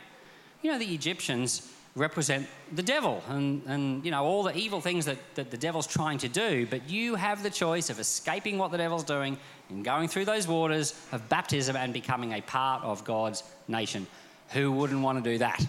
You 0.61 0.71
know, 0.71 0.79
the 0.79 0.93
Egyptians 0.93 1.71
represent 1.95 2.47
the 2.73 2.83
devil 2.83 3.23
and, 3.29 3.61
and 3.65 4.05
you 4.05 4.11
know, 4.11 4.23
all 4.23 4.43
the 4.43 4.55
evil 4.55 4.79
things 4.79 5.05
that, 5.05 5.17
that 5.35 5.51
the 5.51 5.57
devil's 5.57 5.87
trying 5.87 6.17
to 6.19 6.27
do, 6.29 6.65
but 6.67 6.89
you 6.89 7.15
have 7.15 7.43
the 7.43 7.49
choice 7.49 7.89
of 7.89 7.99
escaping 7.99 8.57
what 8.57 8.71
the 8.71 8.77
devil's 8.77 9.03
doing 9.03 9.37
and 9.69 9.83
going 9.83 10.07
through 10.07 10.25
those 10.25 10.47
waters 10.47 10.93
of 11.11 11.27
baptism 11.29 11.75
and 11.75 11.93
becoming 11.93 12.33
a 12.33 12.41
part 12.41 12.83
of 12.83 13.03
God's 13.03 13.43
nation. 13.67 14.07
Who 14.49 14.71
wouldn't 14.71 15.01
want 15.01 15.23
to 15.23 15.31
do 15.31 15.37
that? 15.39 15.65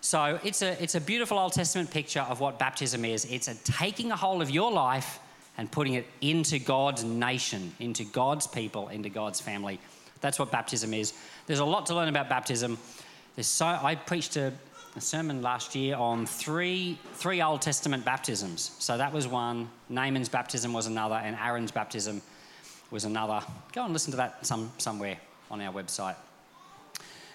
So 0.00 0.40
it's 0.42 0.62
a, 0.62 0.82
it's 0.82 0.96
a 0.96 1.00
beautiful 1.00 1.38
Old 1.38 1.52
Testament 1.52 1.90
picture 1.90 2.20
of 2.20 2.40
what 2.40 2.58
baptism 2.58 3.04
is. 3.04 3.24
It's 3.26 3.48
a 3.48 3.54
taking 3.54 4.10
a 4.10 4.16
hold 4.16 4.42
of 4.42 4.50
your 4.50 4.72
life 4.72 5.20
and 5.58 5.70
putting 5.70 5.94
it 5.94 6.06
into 6.20 6.58
God's 6.58 7.04
nation, 7.04 7.72
into 7.78 8.04
God's 8.04 8.46
people, 8.46 8.88
into 8.88 9.08
God's 9.08 9.40
family. 9.40 9.78
That's 10.20 10.38
what 10.38 10.50
baptism 10.50 10.94
is. 10.94 11.12
There's 11.46 11.60
a 11.60 11.64
lot 11.64 11.86
to 11.86 11.94
learn 11.94 12.08
about 12.08 12.28
baptism. 12.28 12.78
There's 13.34 13.46
so 13.46 13.66
I 13.66 13.94
preached 13.94 14.36
a 14.36 14.52
a 14.94 15.00
sermon 15.00 15.40
last 15.40 15.74
year 15.74 15.96
on 15.96 16.26
three, 16.26 16.98
three 17.14 17.40
Old 17.40 17.62
Testament 17.62 18.04
baptisms. 18.04 18.76
So 18.78 18.98
that 18.98 19.12
was 19.12 19.26
one, 19.26 19.70
Naaman's 19.88 20.28
baptism 20.28 20.72
was 20.72 20.86
another, 20.86 21.14
and 21.14 21.34
Aaron's 21.36 21.70
baptism 21.70 22.20
was 22.90 23.04
another. 23.04 23.40
Go 23.72 23.84
and 23.84 23.92
listen 23.92 24.10
to 24.10 24.18
that 24.18 24.44
some, 24.46 24.70
somewhere 24.76 25.16
on 25.50 25.60
our 25.62 25.72
website. 25.72 26.16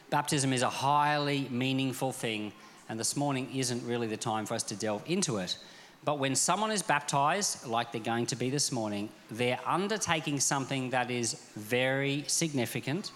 Baptism 0.09 0.53
is 0.53 0.61
a 0.61 0.69
highly 0.69 1.47
meaningful 1.49 2.11
thing, 2.11 2.53
and 2.89 2.99
this 2.99 3.17
morning 3.17 3.49
isn't 3.55 3.85
really 3.85 4.07
the 4.07 4.17
time 4.17 4.45
for 4.45 4.53
us 4.53 4.63
to 4.63 4.75
delve 4.75 5.01
into 5.07 5.37
it. 5.37 5.57
But 6.05 6.19
when 6.19 6.35
someone 6.35 6.71
is 6.71 6.83
baptized, 6.83 7.67
like 7.67 7.91
they're 7.91 7.99
going 7.99 8.27
to 8.27 8.35
be 8.35 8.51
this 8.51 8.71
morning, 8.71 9.09
they're 9.31 9.59
undertaking 9.65 10.39
something 10.39 10.91
that 10.91 11.09
is 11.09 11.41
very 11.55 12.23
significant, 12.27 13.11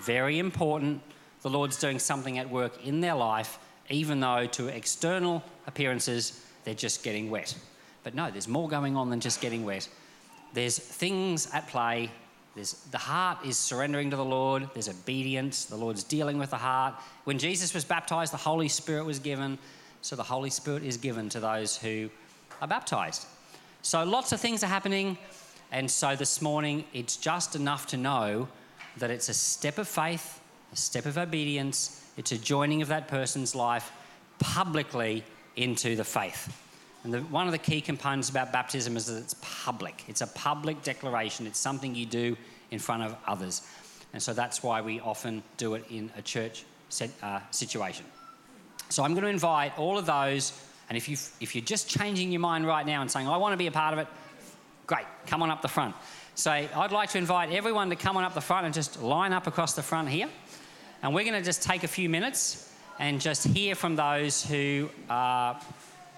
very 0.00 0.38
important. 0.38 1.02
The 1.42 1.50
Lord's 1.50 1.78
doing 1.78 1.98
something 1.98 2.38
at 2.38 2.48
work 2.48 2.84
in 2.84 3.00
their 3.00 3.14
life, 3.14 3.58
even 3.92 4.20
though 4.20 4.46
to 4.46 4.68
external 4.68 5.42
appearances, 5.66 6.44
they're 6.64 6.74
just 6.74 7.02
getting 7.02 7.30
wet. 7.30 7.54
But 8.04 8.14
no, 8.14 8.30
there's 8.30 8.48
more 8.48 8.68
going 8.68 8.96
on 8.96 9.10
than 9.10 9.20
just 9.20 9.40
getting 9.40 9.64
wet. 9.64 9.88
There's 10.54 10.78
things 10.78 11.48
at 11.52 11.68
play 11.68 12.10
there's, 12.54 12.74
the 12.90 12.98
heart 12.98 13.38
is 13.46 13.56
surrendering 13.56 14.10
to 14.10 14.16
the 14.16 14.24
Lord. 14.24 14.68
There's 14.74 14.88
obedience. 14.88 15.64
The 15.64 15.76
Lord's 15.76 16.04
dealing 16.04 16.38
with 16.38 16.50
the 16.50 16.58
heart. 16.58 16.94
When 17.24 17.38
Jesus 17.38 17.72
was 17.72 17.84
baptized, 17.84 18.32
the 18.32 18.38
Holy 18.38 18.68
Spirit 18.68 19.04
was 19.04 19.18
given. 19.18 19.58
So 20.02 20.16
the 20.16 20.22
Holy 20.22 20.50
Spirit 20.50 20.82
is 20.82 20.96
given 20.96 21.28
to 21.30 21.40
those 21.40 21.76
who 21.76 22.10
are 22.60 22.68
baptized. 22.68 23.26
So 23.80 24.04
lots 24.04 24.32
of 24.32 24.40
things 24.40 24.62
are 24.62 24.68
happening. 24.68 25.16
And 25.70 25.90
so 25.90 26.14
this 26.14 26.42
morning, 26.42 26.84
it's 26.92 27.16
just 27.16 27.56
enough 27.56 27.86
to 27.88 27.96
know 27.96 28.48
that 28.98 29.10
it's 29.10 29.30
a 29.30 29.34
step 29.34 29.78
of 29.78 29.88
faith, 29.88 30.40
a 30.72 30.76
step 30.76 31.06
of 31.06 31.16
obedience. 31.16 32.01
It's 32.16 32.32
a 32.32 32.38
joining 32.38 32.82
of 32.82 32.88
that 32.88 33.08
person's 33.08 33.54
life 33.54 33.90
publicly 34.38 35.24
into 35.56 35.96
the 35.96 36.04
faith. 36.04 36.58
And 37.04 37.12
the, 37.12 37.20
one 37.20 37.46
of 37.46 37.52
the 37.52 37.58
key 37.58 37.80
components 37.80 38.30
about 38.30 38.52
baptism 38.52 38.96
is 38.96 39.06
that 39.06 39.18
it's 39.18 39.34
public. 39.40 40.04
It's 40.08 40.20
a 40.20 40.26
public 40.26 40.82
declaration. 40.82 41.46
It's 41.46 41.58
something 41.58 41.94
you 41.94 42.06
do 42.06 42.36
in 42.70 42.78
front 42.78 43.02
of 43.02 43.16
others. 43.26 43.62
And 44.12 44.22
so 44.22 44.32
that's 44.32 44.62
why 44.62 44.80
we 44.82 45.00
often 45.00 45.42
do 45.56 45.74
it 45.74 45.84
in 45.90 46.10
a 46.16 46.22
church 46.22 46.64
set, 46.90 47.10
uh, 47.22 47.40
situation. 47.50 48.04
So 48.88 49.02
I'm 49.02 49.12
going 49.12 49.24
to 49.24 49.30
invite 49.30 49.76
all 49.78 49.96
of 49.96 50.04
those, 50.04 50.52
and 50.88 50.98
if, 50.98 51.08
you 51.08 51.16
if 51.40 51.54
you're 51.54 51.64
just 51.64 51.88
changing 51.88 52.30
your 52.30 52.40
mind 52.40 52.66
right 52.66 52.86
now 52.86 53.00
and 53.00 53.10
saying, 53.10 53.26
I 53.26 53.38
want 53.38 53.54
to 53.54 53.56
be 53.56 53.66
a 53.66 53.72
part 53.72 53.94
of 53.94 53.98
it, 53.98 54.06
great, 54.86 55.06
come 55.26 55.42
on 55.42 55.50
up 55.50 55.62
the 55.62 55.68
front. 55.68 55.94
So 56.34 56.50
I'd 56.50 56.92
like 56.92 57.10
to 57.10 57.18
invite 57.18 57.52
everyone 57.52 57.88
to 57.90 57.96
come 57.96 58.16
on 58.16 58.24
up 58.24 58.34
the 58.34 58.40
front 58.40 58.66
and 58.66 58.74
just 58.74 59.02
line 59.02 59.32
up 59.32 59.46
across 59.46 59.72
the 59.72 59.82
front 59.82 60.08
here. 60.08 60.28
And 61.02 61.14
we're 61.14 61.24
going 61.24 61.34
to 61.34 61.42
just 61.42 61.62
take 61.62 61.82
a 61.82 61.88
few 61.88 62.08
minutes 62.08 62.72
and 62.98 63.20
just 63.20 63.44
hear 63.44 63.74
from 63.74 63.96
those 63.96 64.44
who 64.44 64.88
are 65.10 65.60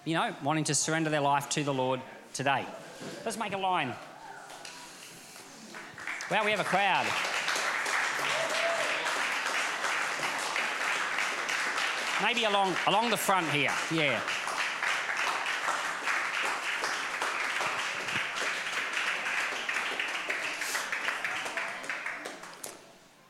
you 0.05 0.15
know, 0.15 0.35
wanting 0.43 0.65
to 0.65 0.75
surrender 0.75 1.09
their 1.09 1.21
life 1.21 1.49
to 1.51 1.65
the 1.65 1.73
Lord 1.73 2.01
today. 2.35 2.67
Let's 3.25 3.39
make 3.39 3.55
a 3.55 3.59
line. 3.59 3.95
Wow, 6.31 6.45
we 6.45 6.51
have 6.51 6.61
a 6.61 6.65
crowd. 6.65 7.07
Maybe 12.23 12.45
along 12.45 12.75
along 12.87 13.11
the 13.11 13.17
front 13.17 13.49
here. 13.49 13.73
Yeah. 13.91 14.21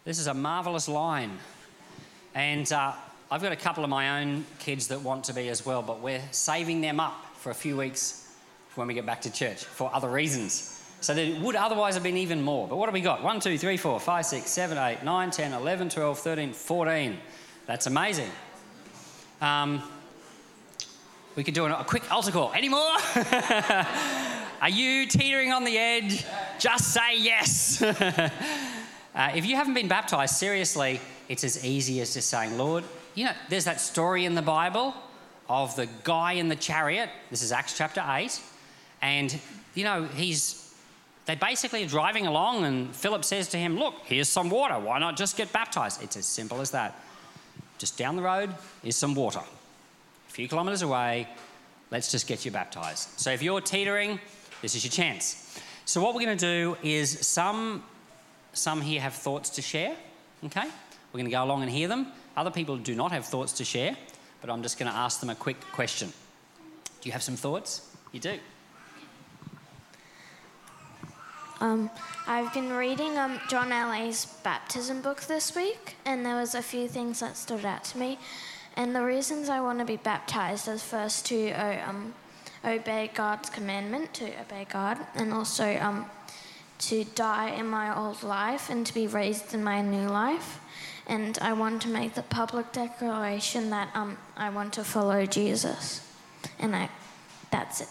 This 0.04 0.18
is 0.18 0.26
a 0.26 0.34
marvelous 0.34 0.86
line. 0.86 1.38
And 2.34 2.70
uh, 2.70 2.92
I've 3.30 3.40
got 3.40 3.52
a 3.52 3.56
couple 3.56 3.84
of 3.84 3.90
my 3.90 4.20
own 4.20 4.44
kids 4.58 4.88
that 4.88 5.00
want 5.00 5.24
to 5.24 5.32
be 5.32 5.48
as 5.48 5.64
well, 5.64 5.80
but 5.80 6.00
we're 6.00 6.20
saving 6.30 6.82
them 6.82 7.00
up 7.00 7.14
for 7.36 7.48
a 7.48 7.54
few 7.54 7.74
weeks 7.74 8.30
when 8.74 8.86
we 8.86 8.92
get 8.92 9.06
back 9.06 9.22
to 9.22 9.32
church 9.32 9.64
for 9.64 9.90
other 9.94 10.10
reasons. 10.10 10.78
So 11.00 11.14
there 11.14 11.40
would 11.40 11.56
otherwise 11.56 11.94
have 11.94 12.02
been 12.02 12.18
even 12.18 12.42
more. 12.42 12.68
But 12.68 12.76
what 12.76 12.86
have 12.86 12.92
we 12.92 13.00
got? 13.00 13.22
1, 13.22 13.40
2, 13.40 13.56
3, 13.56 13.76
4, 13.78 13.98
5, 13.98 14.26
6, 14.26 14.50
7, 14.50 14.76
8, 14.76 15.02
9, 15.04 15.30
10, 15.30 15.52
11, 15.54 15.88
12, 15.88 16.18
13, 16.18 16.52
14. 16.52 17.18
That's 17.64 17.86
amazing. 17.86 18.30
Um, 19.40 19.82
we 21.34 21.44
could 21.44 21.54
do 21.54 21.64
a 21.64 21.82
quick 21.82 22.12
altar 22.12 22.30
call. 22.30 22.52
Any 22.54 22.68
more? 22.68 22.80
Are 24.60 24.68
you 24.68 25.06
teetering 25.06 25.50
on 25.50 25.64
the 25.64 25.78
edge? 25.78 26.26
Just 26.58 26.92
say 26.92 27.18
yes. 27.18 27.82
uh, 29.14 29.32
if 29.34 29.46
you 29.46 29.56
haven't 29.56 29.74
been 29.74 29.88
baptized, 29.88 30.36
seriously, 30.36 31.00
it's 31.28 31.44
as 31.44 31.64
easy 31.64 32.00
as 32.00 32.14
just 32.14 32.28
saying, 32.28 32.58
Lord, 32.58 32.84
you 33.14 33.26
know, 33.26 33.32
there's 33.48 33.64
that 33.64 33.80
story 33.80 34.24
in 34.24 34.34
the 34.34 34.42
Bible 34.42 34.94
of 35.48 35.76
the 35.76 35.88
guy 36.02 36.32
in 36.32 36.48
the 36.48 36.56
chariot. 36.56 37.08
This 37.30 37.42
is 37.42 37.52
Acts 37.52 37.76
chapter 37.76 38.04
8. 38.06 38.40
And, 39.02 39.38
you 39.74 39.84
know, 39.84 40.04
he's, 40.04 40.74
they 41.26 41.36
basically 41.36 41.84
are 41.84 41.88
driving 41.88 42.26
along, 42.26 42.64
and 42.64 42.94
Philip 42.94 43.24
says 43.24 43.48
to 43.48 43.56
him, 43.56 43.78
Look, 43.78 43.94
here's 44.04 44.28
some 44.28 44.50
water. 44.50 44.78
Why 44.78 44.98
not 44.98 45.16
just 45.16 45.36
get 45.36 45.52
baptized? 45.52 46.02
It's 46.02 46.16
as 46.16 46.26
simple 46.26 46.60
as 46.60 46.72
that. 46.72 47.00
Just 47.78 47.96
down 47.98 48.16
the 48.16 48.22
road 48.22 48.54
is 48.82 48.96
some 48.96 49.14
water. 49.14 49.40
A 49.40 50.32
few 50.32 50.48
kilometers 50.48 50.82
away, 50.82 51.28
let's 51.90 52.10
just 52.10 52.26
get 52.26 52.44
you 52.44 52.50
baptized. 52.50 53.08
So 53.20 53.30
if 53.30 53.42
you're 53.42 53.60
teetering, 53.60 54.18
this 54.62 54.74
is 54.74 54.84
your 54.84 54.90
chance. 54.90 55.60
So 55.84 56.02
what 56.02 56.14
we're 56.14 56.24
going 56.24 56.38
to 56.38 56.46
do 56.46 56.76
is 56.82 57.26
some 57.26 57.84
some 58.54 58.80
here 58.80 59.00
have 59.00 59.14
thoughts 59.14 59.50
to 59.50 59.62
share, 59.62 59.94
okay? 60.44 60.64
We're 61.12 61.18
going 61.18 61.26
to 61.26 61.30
go 61.30 61.44
along 61.44 61.62
and 61.62 61.70
hear 61.70 61.88
them. 61.88 62.08
Other 62.36 62.50
people 62.50 62.76
do 62.76 62.94
not 62.94 63.12
have 63.12 63.26
thoughts 63.26 63.52
to 63.54 63.64
share, 63.64 63.96
but 64.40 64.50
I'm 64.50 64.62
just 64.62 64.78
going 64.78 64.90
to 64.90 64.96
ask 64.96 65.20
them 65.20 65.30
a 65.30 65.34
quick 65.34 65.60
question. 65.72 66.12
Do 67.00 67.08
you 67.08 67.12
have 67.12 67.22
some 67.22 67.36
thoughts? 67.36 67.88
You 68.12 68.20
do. 68.20 68.38
Um, 71.60 71.88
I've 72.26 72.52
been 72.52 72.72
reading 72.72 73.16
um, 73.16 73.40
John 73.48 73.70
Alley's 73.70 74.26
baptism 74.42 75.00
book 75.02 75.22
this 75.22 75.54
week, 75.54 75.96
and 76.04 76.26
there 76.26 76.36
was 76.36 76.54
a 76.54 76.62
few 76.62 76.88
things 76.88 77.20
that 77.20 77.36
stood 77.36 77.64
out 77.64 77.84
to 77.84 77.98
me. 77.98 78.18
And 78.76 78.94
the 78.94 79.02
reasons 79.02 79.48
I 79.48 79.60
want 79.60 79.78
to 79.78 79.84
be 79.84 79.96
baptized 79.96 80.66
is 80.66 80.82
first 80.82 81.26
to 81.26 81.52
uh, 81.52 81.88
um, 81.88 82.14
obey 82.64 83.10
God's 83.14 83.50
commandment, 83.50 84.12
to 84.14 84.24
obey 84.40 84.66
God, 84.68 84.98
and 85.14 85.32
also 85.32 85.78
um, 85.78 86.06
to 86.78 87.04
die 87.04 87.50
in 87.50 87.66
my 87.66 87.96
old 87.96 88.22
life 88.22 88.70
and 88.70 88.86
to 88.86 88.94
be 88.94 89.06
raised 89.06 89.54
in 89.54 89.62
my 89.62 89.80
new 89.80 90.08
life 90.08 90.60
and 91.06 91.38
I 91.40 91.52
want 91.52 91.82
to 91.82 91.88
make 91.88 92.14
the 92.14 92.22
public 92.22 92.72
declaration 92.72 93.70
that 93.70 93.90
um, 93.94 94.16
I 94.36 94.50
want 94.50 94.72
to 94.74 94.84
follow 94.84 95.26
Jesus. 95.26 96.00
And 96.58 96.74
I, 96.74 96.88
that's 97.50 97.82
it. 97.82 97.88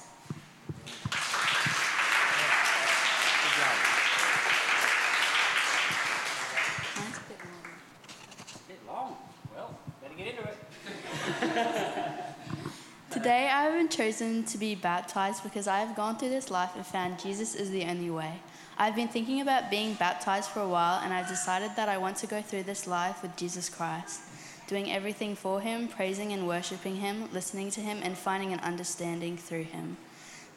Today 13.11 13.47
I 13.47 13.63
have 13.63 13.73
been 13.73 13.89
chosen 13.89 14.43
to 14.45 14.57
be 14.57 14.73
baptized 14.73 15.43
because 15.43 15.67
I 15.67 15.79
have 15.79 15.95
gone 15.95 16.17
through 16.17 16.29
this 16.29 16.49
life 16.49 16.71
and 16.75 16.85
found 16.85 17.19
Jesus 17.19 17.53
is 17.53 17.69
the 17.69 17.83
only 17.85 18.09
way. 18.09 18.41
I've 18.75 18.95
been 18.95 19.07
thinking 19.07 19.39
about 19.39 19.69
being 19.69 19.93
baptized 19.93 20.49
for 20.49 20.59
a 20.59 20.67
while, 20.67 20.99
and 21.03 21.13
I've 21.13 21.27
decided 21.27 21.71
that 21.75 21.89
I 21.89 21.99
want 21.99 22.17
to 22.17 22.27
go 22.27 22.41
through 22.41 22.63
this 22.63 22.87
life 22.87 23.21
with 23.21 23.35
Jesus 23.35 23.69
Christ, 23.69 24.21
doing 24.67 24.91
everything 24.91 25.35
for 25.35 25.61
Him, 25.61 25.87
praising 25.87 26.33
and 26.33 26.47
worshiping 26.47 26.95
Him, 26.95 27.29
listening 27.31 27.69
to 27.71 27.81
Him, 27.81 27.99
and 28.01 28.17
finding 28.17 28.51
an 28.51 28.59
understanding 28.61 29.37
through 29.37 29.65
Him. 29.65 29.97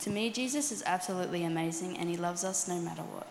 To 0.00 0.10
me, 0.10 0.30
Jesus 0.30 0.72
is 0.72 0.82
absolutely 0.86 1.44
amazing, 1.44 1.98
and 1.98 2.08
He 2.08 2.16
loves 2.16 2.42
us 2.42 2.66
no 2.66 2.78
matter 2.80 3.02
what. 3.02 3.26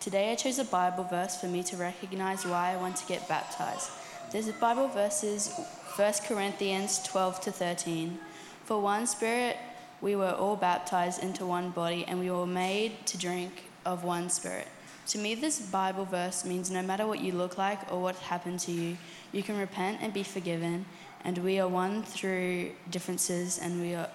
Today, 0.00 0.32
I 0.32 0.34
chose 0.34 0.58
a 0.58 0.64
Bible 0.64 1.04
verse 1.04 1.40
for 1.40 1.46
me 1.46 1.62
to 1.62 1.76
recognize 1.78 2.44
why 2.44 2.74
I 2.74 2.76
want 2.76 2.96
to 2.96 3.06
get 3.06 3.26
baptized. 3.28 3.90
This 4.32 4.50
Bible 4.50 4.88
verse 4.88 5.24
is 5.24 5.58
1 5.96 6.12
Corinthians 6.26 7.02
12 7.04 7.40
to 7.40 7.52
13. 7.52 8.18
For 8.64 8.78
one 8.78 9.06
Spirit, 9.06 9.56
we 10.02 10.14
were 10.14 10.32
all 10.32 10.56
baptized 10.56 11.22
into 11.22 11.46
one 11.46 11.70
body, 11.70 12.04
and 12.06 12.20
we 12.20 12.30
were 12.30 12.46
made 12.46 13.06
to 13.06 13.16
drink 13.16 13.62
of 13.86 14.04
one 14.04 14.28
spirit. 14.28 14.68
To 15.08 15.18
me, 15.18 15.34
this 15.34 15.60
Bible 15.60 16.04
verse 16.04 16.44
means 16.44 16.70
no 16.70 16.82
matter 16.82 17.06
what 17.06 17.20
you 17.20 17.32
look 17.32 17.56
like 17.56 17.80
or 17.90 18.02
what 18.02 18.16
happened 18.16 18.60
to 18.60 18.72
you, 18.72 18.98
you 19.32 19.42
can 19.42 19.56
repent 19.56 19.98
and 20.02 20.12
be 20.12 20.22
forgiven, 20.22 20.84
and 21.24 21.38
we 21.38 21.58
are 21.60 21.68
one 21.68 22.02
through 22.02 22.72
differences, 22.90 23.58
and 23.58 23.80
we 23.80 23.94
are, 23.94 24.08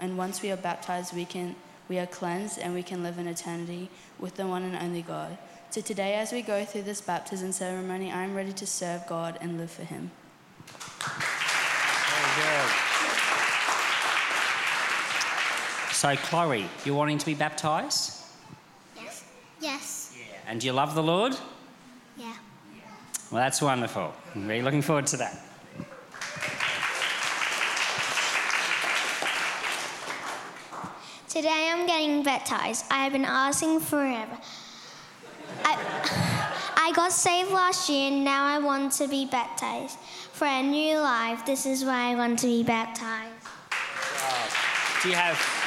and 0.00 0.16
once 0.16 0.42
we 0.42 0.50
are 0.50 0.56
baptized, 0.56 1.14
we 1.14 1.24
can 1.24 1.54
we 1.88 1.98
are 1.98 2.06
cleansed 2.06 2.58
and 2.58 2.74
we 2.74 2.82
can 2.82 3.02
live 3.02 3.18
in 3.18 3.26
eternity 3.26 3.88
with 4.18 4.34
the 4.36 4.46
one 4.46 4.62
and 4.62 4.76
only 4.76 5.02
God. 5.02 5.38
So 5.70 5.80
today, 5.80 6.14
as 6.14 6.32
we 6.32 6.42
go 6.42 6.64
through 6.64 6.82
this 6.82 7.00
baptism 7.00 7.52
ceremony, 7.52 8.12
I 8.12 8.24
am 8.24 8.34
ready 8.34 8.52
to 8.52 8.66
serve 8.66 9.06
God 9.06 9.38
and 9.40 9.58
live 9.58 9.70
for 9.70 9.84
Him. 9.84 10.10
So, 15.92 16.14
Chloe, 16.16 16.64
you're 16.84 16.94
wanting 16.94 17.18
to 17.18 17.26
be 17.26 17.34
baptized? 17.34 18.17
Yes. 19.60 20.14
Yeah. 20.16 20.24
And 20.46 20.60
do 20.60 20.66
you 20.66 20.72
love 20.72 20.94
the 20.94 21.02
Lord? 21.02 21.36
Yeah. 22.16 22.34
Well, 23.30 23.42
that's 23.42 23.60
wonderful. 23.60 24.14
Really 24.34 24.62
looking 24.62 24.82
forward 24.82 25.06
to 25.08 25.16
that. 25.18 25.44
Today 31.28 31.70
I'm 31.70 31.86
getting 31.86 32.22
baptized. 32.22 32.86
I 32.90 33.04
have 33.04 33.12
been 33.12 33.26
asking 33.26 33.80
forever. 33.80 34.38
I, 35.62 36.54
I 36.76 36.92
got 36.92 37.12
saved 37.12 37.50
last 37.50 37.88
year 37.90 38.10
and 38.10 38.24
now 38.24 38.44
I 38.44 38.58
want 38.58 38.92
to 38.92 39.08
be 39.08 39.26
baptized. 39.26 39.98
For 40.32 40.46
a 40.46 40.62
new 40.62 40.98
life, 40.98 41.44
this 41.44 41.66
is 41.66 41.84
why 41.84 42.12
I 42.12 42.14
want 42.14 42.38
to 42.40 42.46
be 42.46 42.62
baptized. 42.62 43.34
Wow. 43.72 44.48
Do 45.02 45.08
you 45.10 45.14
have 45.14 45.57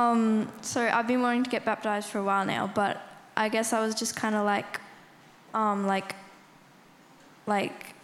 Um, 0.00 0.50
so 0.62 0.80
I've 0.80 1.06
been 1.06 1.20
wanting 1.20 1.44
to 1.44 1.50
get 1.50 1.64
baptized 1.64 2.08
for 2.08 2.18
a 2.18 2.24
while 2.24 2.46
now, 2.46 2.70
but 2.74 3.02
I 3.36 3.48
guess 3.50 3.72
I 3.72 3.80
was 3.84 3.94
just 3.94 4.16
kind 4.16 4.34
of 4.34 4.44
like, 4.46 4.80
um, 5.52 5.86
like, 5.86 6.14
like, 7.46 7.94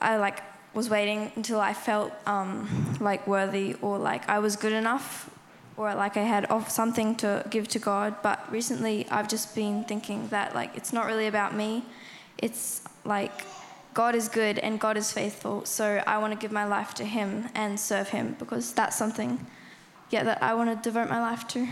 I 0.00 0.16
like 0.16 0.42
was 0.74 0.88
waiting 0.88 1.30
until 1.36 1.60
I 1.60 1.74
felt 1.74 2.12
um, 2.26 2.96
like 3.00 3.26
worthy 3.26 3.76
or 3.82 3.98
like 3.98 4.26
I 4.28 4.38
was 4.38 4.56
good 4.56 4.72
enough 4.72 5.28
or 5.76 5.94
like 5.94 6.16
I 6.16 6.22
had 6.22 6.46
something 6.68 7.16
to 7.16 7.44
give 7.50 7.68
to 7.68 7.78
God. 7.78 8.16
But 8.22 8.38
recently, 8.50 9.06
I've 9.10 9.28
just 9.28 9.54
been 9.54 9.84
thinking 9.84 10.28
that 10.28 10.54
like 10.54 10.70
it's 10.74 10.92
not 10.92 11.04
really 11.06 11.26
about 11.26 11.54
me. 11.54 11.84
It's 12.38 12.82
like 13.04 13.44
God 13.92 14.14
is 14.14 14.28
good 14.28 14.58
and 14.58 14.80
God 14.80 14.96
is 14.96 15.12
faithful. 15.12 15.66
So 15.66 16.02
I 16.06 16.16
want 16.16 16.32
to 16.32 16.38
give 16.38 16.52
my 16.52 16.64
life 16.64 16.94
to 16.94 17.04
Him 17.04 17.48
and 17.54 17.78
serve 17.78 18.08
Him 18.08 18.36
because 18.38 18.72
that's 18.72 18.96
something 18.96 19.38
yeah, 20.12 20.24
that 20.24 20.42
I 20.42 20.52
want 20.52 20.68
to 20.68 20.76
devote 20.88 21.08
my 21.08 21.20
life 21.20 21.48
to. 21.48 21.66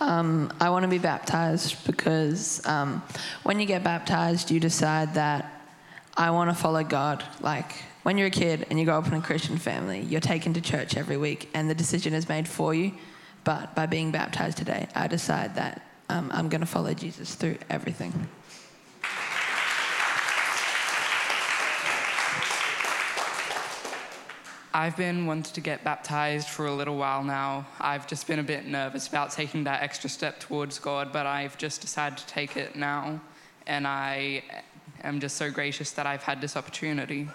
Um, 0.00 0.52
I 0.60 0.70
want 0.70 0.82
to 0.82 0.88
be 0.88 0.98
baptized 0.98 1.86
because 1.86 2.66
um, 2.66 3.02
when 3.44 3.60
you 3.60 3.66
get 3.66 3.84
baptized, 3.84 4.50
you 4.50 4.58
decide 4.58 5.14
that 5.14 5.62
I 6.16 6.30
want 6.30 6.50
to 6.50 6.54
follow 6.54 6.82
God. 6.82 7.24
Like 7.40 7.72
when 8.02 8.18
you're 8.18 8.26
a 8.26 8.30
kid 8.30 8.66
and 8.68 8.78
you 8.78 8.84
grow 8.84 8.98
up 8.98 9.06
in 9.06 9.14
a 9.14 9.22
Christian 9.22 9.56
family, 9.56 10.00
you're 10.00 10.20
taken 10.20 10.52
to 10.54 10.60
church 10.60 10.96
every 10.96 11.16
week 11.16 11.48
and 11.54 11.70
the 11.70 11.74
decision 11.74 12.12
is 12.12 12.28
made 12.28 12.48
for 12.48 12.74
you. 12.74 12.92
But 13.44 13.76
by 13.76 13.86
being 13.86 14.10
baptized 14.10 14.58
today, 14.58 14.88
I 14.96 15.06
decide 15.06 15.54
that 15.54 15.82
um, 16.08 16.30
I'm 16.34 16.48
going 16.48 16.60
to 16.60 16.66
follow 16.66 16.92
Jesus 16.92 17.36
through 17.36 17.58
everything. 17.70 18.28
I've 24.76 24.94
been 24.94 25.24
wanting 25.24 25.54
to 25.54 25.62
get 25.62 25.82
baptized 25.84 26.48
for 26.48 26.66
a 26.66 26.70
little 26.70 26.98
while 26.98 27.24
now. 27.24 27.66
I've 27.80 28.06
just 28.06 28.26
been 28.26 28.40
a 28.40 28.42
bit 28.42 28.66
nervous 28.66 29.08
about 29.08 29.30
taking 29.30 29.64
that 29.64 29.82
extra 29.82 30.10
step 30.10 30.38
towards 30.38 30.78
God, 30.78 31.14
but 31.14 31.24
I've 31.24 31.56
just 31.56 31.80
decided 31.80 32.18
to 32.18 32.26
take 32.26 32.58
it 32.58 32.76
now. 32.76 33.18
And 33.66 33.86
I 33.86 34.42
am 35.02 35.18
just 35.18 35.38
so 35.38 35.50
gracious 35.50 35.92
that 35.92 36.06
I've 36.06 36.22
had 36.22 36.42
this 36.42 36.58
opportunity. 36.58 37.24
good 37.24 37.32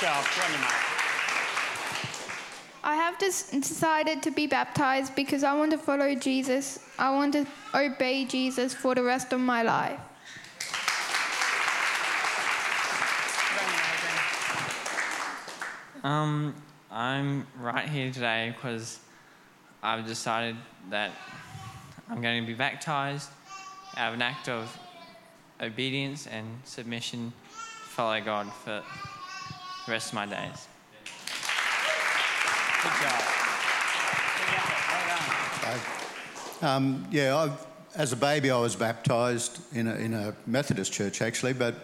job? 0.00 0.24
Go 0.34 0.42
on, 0.42 0.52
you, 0.52 0.58
mate. 0.58 0.86
I 2.82 2.94
have 2.94 3.20
just 3.20 3.52
decided 3.52 4.22
to 4.22 4.30
be 4.30 4.46
baptized 4.46 5.14
because 5.14 5.44
I 5.44 5.52
want 5.54 5.70
to 5.72 5.78
follow 5.78 6.14
Jesus. 6.14 6.78
I 6.98 7.10
want 7.10 7.34
to 7.34 7.46
obey 7.74 8.24
Jesus 8.24 8.72
for 8.72 8.94
the 8.94 9.02
rest 9.02 9.34
of 9.34 9.40
my 9.40 9.60
life. 9.62 10.00
Um, 16.02 16.54
I'm 16.90 17.46
right 17.60 17.86
here 17.86 18.10
today 18.10 18.54
because 18.56 19.00
I've 19.82 20.06
decided 20.06 20.56
that 20.88 21.10
I'm 22.08 22.22
going 22.22 22.42
to 22.42 22.46
be 22.46 22.54
baptized 22.54 23.28
out 23.98 24.08
of 24.08 24.14
an 24.14 24.22
act 24.22 24.48
of 24.48 24.74
obedience 25.60 26.26
and 26.26 26.46
submission, 26.64 27.32
to 27.50 27.88
follow 27.90 28.18
God 28.22 28.50
for 28.50 28.82
the 29.84 29.92
rest 29.92 30.08
of 30.08 30.14
my 30.14 30.24
days. 30.24 30.68
Good 32.82 32.92
job. 33.02 33.22
Well. 36.62 36.76
Um, 36.76 37.06
yeah, 37.10 37.36
I've, 37.36 37.66
as 37.94 38.14
a 38.14 38.16
baby, 38.16 38.50
I 38.50 38.58
was 38.58 38.74
baptised 38.74 39.60
in 39.74 39.86
a, 39.86 39.94
in 39.96 40.14
a 40.14 40.34
Methodist 40.46 40.94
church 40.94 41.20
actually, 41.20 41.52
but 41.52 41.74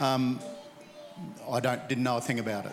um, 0.00 0.40
I 1.48 1.60
don't, 1.60 1.88
didn't 1.88 2.02
know 2.02 2.16
a 2.16 2.20
thing 2.20 2.40
about 2.40 2.66
it. 2.66 2.72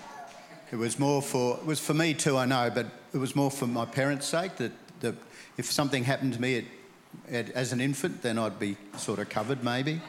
It 0.70 0.76
was 0.76 1.00
more 1.00 1.22
for, 1.22 1.58
it 1.58 1.66
was 1.66 1.80
for 1.80 1.94
me 1.94 2.14
too, 2.14 2.36
I 2.36 2.46
know, 2.46 2.70
but 2.74 2.88
it 3.14 3.18
was 3.18 3.38
more 3.38 3.50
for 3.50 3.68
my 3.68 3.86
parents' 3.86 4.28
sake 4.28 4.58
that, 4.58 4.74
that 5.00 5.16
if 5.56 5.72
something 5.72 6.04
happened 6.04 6.34
to 6.34 6.42
me 6.42 6.68
as 7.32 7.72
an 7.72 7.80
infant, 7.80 8.22
then 8.22 8.38
I'd 8.38 8.60
be 8.60 8.76
sort 8.98 9.20
of 9.20 9.30
covered 9.30 9.64
maybe. 9.64 10.02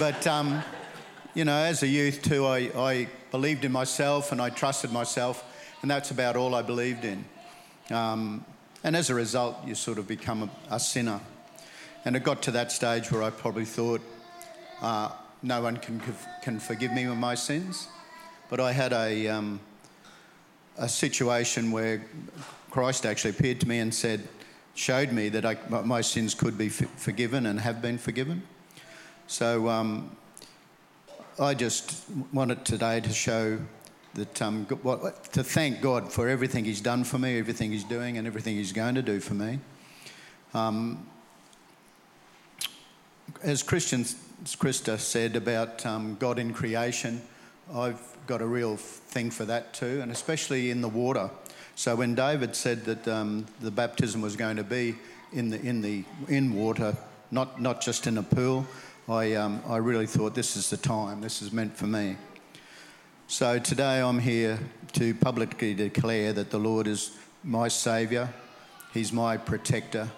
but, 0.00 0.26
um, 0.26 0.60
you 1.34 1.44
know, 1.44 1.56
as 1.56 1.84
a 1.84 1.86
youth 1.86 2.20
too, 2.20 2.46
I, 2.46 2.70
I 2.74 3.08
believed 3.30 3.64
in 3.64 3.70
myself 3.70 4.32
and 4.32 4.42
I 4.42 4.50
trusted 4.50 4.90
myself, 4.90 5.44
and 5.82 5.90
that's 5.90 6.10
about 6.10 6.34
all 6.34 6.56
I 6.56 6.62
believed 6.62 7.04
in. 7.04 7.24
Um, 7.92 8.44
and 8.82 8.96
as 8.96 9.08
a 9.08 9.14
result, 9.14 9.56
you 9.64 9.76
sort 9.76 9.98
of 9.98 10.08
become 10.08 10.50
a, 10.68 10.74
a 10.74 10.80
sinner. 10.80 11.20
And 12.04 12.16
it 12.16 12.24
got 12.24 12.42
to 12.42 12.50
that 12.52 12.72
stage 12.72 13.12
where 13.12 13.22
I 13.22 13.30
probably 13.30 13.66
thought, 13.66 14.00
uh, 14.82 15.10
no 15.44 15.62
one 15.62 15.76
can, 15.76 16.02
can 16.42 16.58
forgive 16.58 16.92
me 16.92 17.04
of 17.04 17.16
my 17.16 17.36
sins. 17.36 17.86
But 18.50 18.58
I 18.58 18.72
had 18.72 18.92
a, 18.92 19.28
um, 19.28 19.60
a 20.76 20.88
situation 20.88 21.70
where 21.70 22.04
Christ 22.70 23.06
actually 23.06 23.30
appeared 23.30 23.60
to 23.60 23.68
me 23.68 23.78
and 23.78 23.94
said, 23.94 24.26
showed 24.74 25.12
me 25.12 25.28
that 25.28 25.46
I, 25.46 25.56
my 25.68 26.00
sins 26.00 26.34
could 26.34 26.58
be 26.58 26.68
forgiven 26.68 27.46
and 27.46 27.60
have 27.60 27.80
been 27.80 27.96
forgiven. 27.96 28.42
So 29.28 29.68
um, 29.68 30.16
I 31.38 31.54
just 31.54 32.04
wanted 32.32 32.64
today 32.64 33.00
to 33.00 33.12
show 33.12 33.58
that 34.14 34.42
um, 34.42 34.66
to 34.66 35.44
thank 35.44 35.80
God 35.80 36.12
for 36.12 36.28
everything 36.28 36.64
He's 36.64 36.80
done 36.80 37.04
for 37.04 37.18
me, 37.18 37.38
everything 37.38 37.70
He's 37.70 37.84
doing, 37.84 38.18
and 38.18 38.26
everything 38.26 38.56
He's 38.56 38.72
going 38.72 38.96
to 38.96 39.02
do 39.02 39.20
for 39.20 39.34
me. 39.34 39.60
Um, 40.54 41.06
as 43.42 43.62
Christians, 43.62 44.16
Krista 44.44 44.98
said 44.98 45.36
about 45.36 45.86
um, 45.86 46.16
God 46.18 46.40
in 46.40 46.52
creation, 46.52 47.22
I've 47.72 48.00
got 48.30 48.40
a 48.40 48.46
real 48.46 48.76
thing 48.76 49.28
for 49.28 49.44
that 49.44 49.74
too, 49.74 50.00
and 50.00 50.12
especially 50.12 50.70
in 50.70 50.80
the 50.80 50.88
water. 50.88 51.28
So 51.74 51.96
when 51.96 52.14
David 52.14 52.54
said 52.54 52.84
that 52.84 53.08
um, 53.08 53.44
the 53.60 53.72
baptism 53.72 54.22
was 54.22 54.36
going 54.36 54.56
to 54.56 54.62
be 54.62 54.94
in 55.32 55.50
the 55.50 55.60
in 55.60 55.82
the 55.82 56.04
in 56.28 56.54
water, 56.54 56.96
not 57.32 57.60
not 57.60 57.80
just 57.80 58.06
in 58.06 58.18
a 58.18 58.22
pool, 58.22 58.64
I 59.08 59.34
um, 59.34 59.60
I 59.66 59.78
really 59.78 60.06
thought 60.06 60.36
this 60.36 60.56
is 60.56 60.70
the 60.70 60.76
time. 60.76 61.20
This 61.20 61.42
is 61.42 61.52
meant 61.52 61.76
for 61.76 61.88
me. 61.88 62.16
So 63.26 63.58
today 63.58 64.00
I'm 64.00 64.20
here 64.20 64.60
to 64.92 65.12
publicly 65.16 65.74
declare 65.74 66.32
that 66.32 66.50
the 66.50 66.58
Lord 66.58 66.86
is 66.86 67.10
my 67.42 67.66
Saviour, 67.66 68.28
He's 68.94 69.12
my 69.12 69.38
protector, 69.38 70.08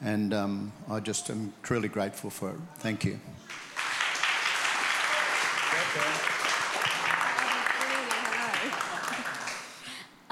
and 0.00 0.34
um, 0.34 0.72
I 0.90 0.98
just 0.98 1.30
am 1.30 1.52
truly 1.62 1.88
grateful 1.88 2.30
for 2.30 2.50
it. 2.50 2.56
Thank 2.78 3.04
you. 3.04 3.20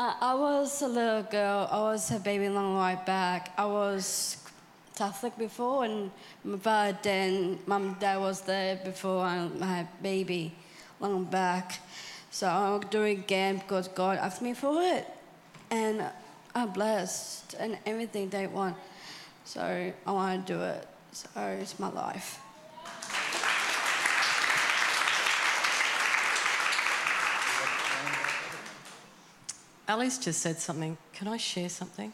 Uh, 0.01 0.14
I 0.23 0.35
a 0.83 0.88
little 0.88 1.23
girl. 1.23 1.69
I 1.71 1.79
was 1.81 2.11
a 2.11 2.19
baby 2.19 2.49
long 2.49 2.79
way 2.79 2.99
back. 3.07 3.53
I 3.57 3.66
was 3.66 4.37
Catholic 4.97 5.37
before, 5.37 5.85
and 5.85 6.11
my 6.45 6.93
dad 7.03 7.07
and 7.07 7.99
dad 7.99 8.19
was 8.19 8.40
there 8.43 8.77
before 8.77 9.25
I 9.25 9.49
had 9.61 10.03
baby 10.03 10.55
long 11.01 11.25
back. 11.25 11.81
So 12.31 12.47
I'll 12.47 12.79
do 12.79 13.03
it 13.03 13.12
again 13.12 13.59
because 13.59 13.88
God 13.88 14.19
asked 14.19 14.43
me 14.43 14.55
for 14.55 14.81
it, 14.83 15.07
and 15.71 16.05
I'm 16.55 16.71
blessed 16.71 17.55
and 17.59 17.79
everything 17.87 18.29
they 18.29 18.47
want. 18.47 18.77
So 19.45 19.61
I 20.07 20.12
want 20.12 20.47
to 20.47 20.53
do 20.53 20.61
it. 20.62 20.87
So 21.12 21.29
it's 21.61 21.79
my 21.79 21.90
life. 21.90 22.40
Alice 29.90 30.18
just 30.18 30.40
said 30.40 30.57
something. 30.57 30.96
Can 31.12 31.26
I 31.26 31.37
share 31.37 31.68
something? 31.68 32.12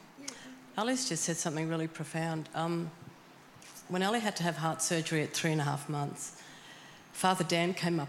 Alice 0.79 1.11
just 1.11 1.25
said 1.25 1.37
something 1.37 1.69
really 1.69 1.87
profound. 1.87 2.49
Um, 2.55 2.91
when 3.89 4.01
Ellie 4.01 4.21
had 4.21 4.35
to 4.37 4.45
have 4.45 4.57
heart 4.57 4.81
surgery 4.81 5.23
at 5.23 5.35
three 5.35 5.53
and 5.53 5.61
a 5.61 5.65
half 5.65 5.87
months, 5.87 6.41
Father 7.13 7.45
Dan 7.45 7.75
came 7.75 8.01
up 8.01 8.09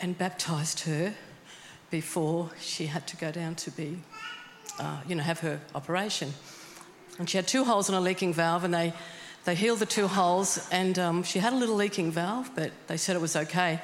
and 0.00 0.16
baptised 0.16 0.80
her 0.86 1.12
before 1.90 2.48
she 2.58 2.86
had 2.86 3.06
to 3.08 3.16
go 3.18 3.30
down 3.30 3.56
to 3.56 3.70
be, 3.72 3.98
uh, 4.80 5.00
you 5.06 5.16
know, 5.16 5.22
have 5.22 5.40
her 5.40 5.60
operation. 5.74 6.32
And 7.18 7.28
she 7.28 7.36
had 7.36 7.46
two 7.46 7.64
holes 7.64 7.90
in 7.90 7.94
a 7.94 8.00
leaking 8.00 8.32
valve, 8.32 8.64
and 8.64 8.72
they, 8.72 8.94
they 9.44 9.54
healed 9.54 9.80
the 9.80 9.86
two 9.86 10.08
holes, 10.08 10.66
and 10.72 10.98
um, 10.98 11.22
she 11.24 11.40
had 11.40 11.52
a 11.52 11.56
little 11.56 11.76
leaking 11.76 12.10
valve, 12.10 12.50
but 12.54 12.72
they 12.86 12.96
said 12.96 13.16
it 13.16 13.20
was 13.20 13.36
okay. 13.36 13.82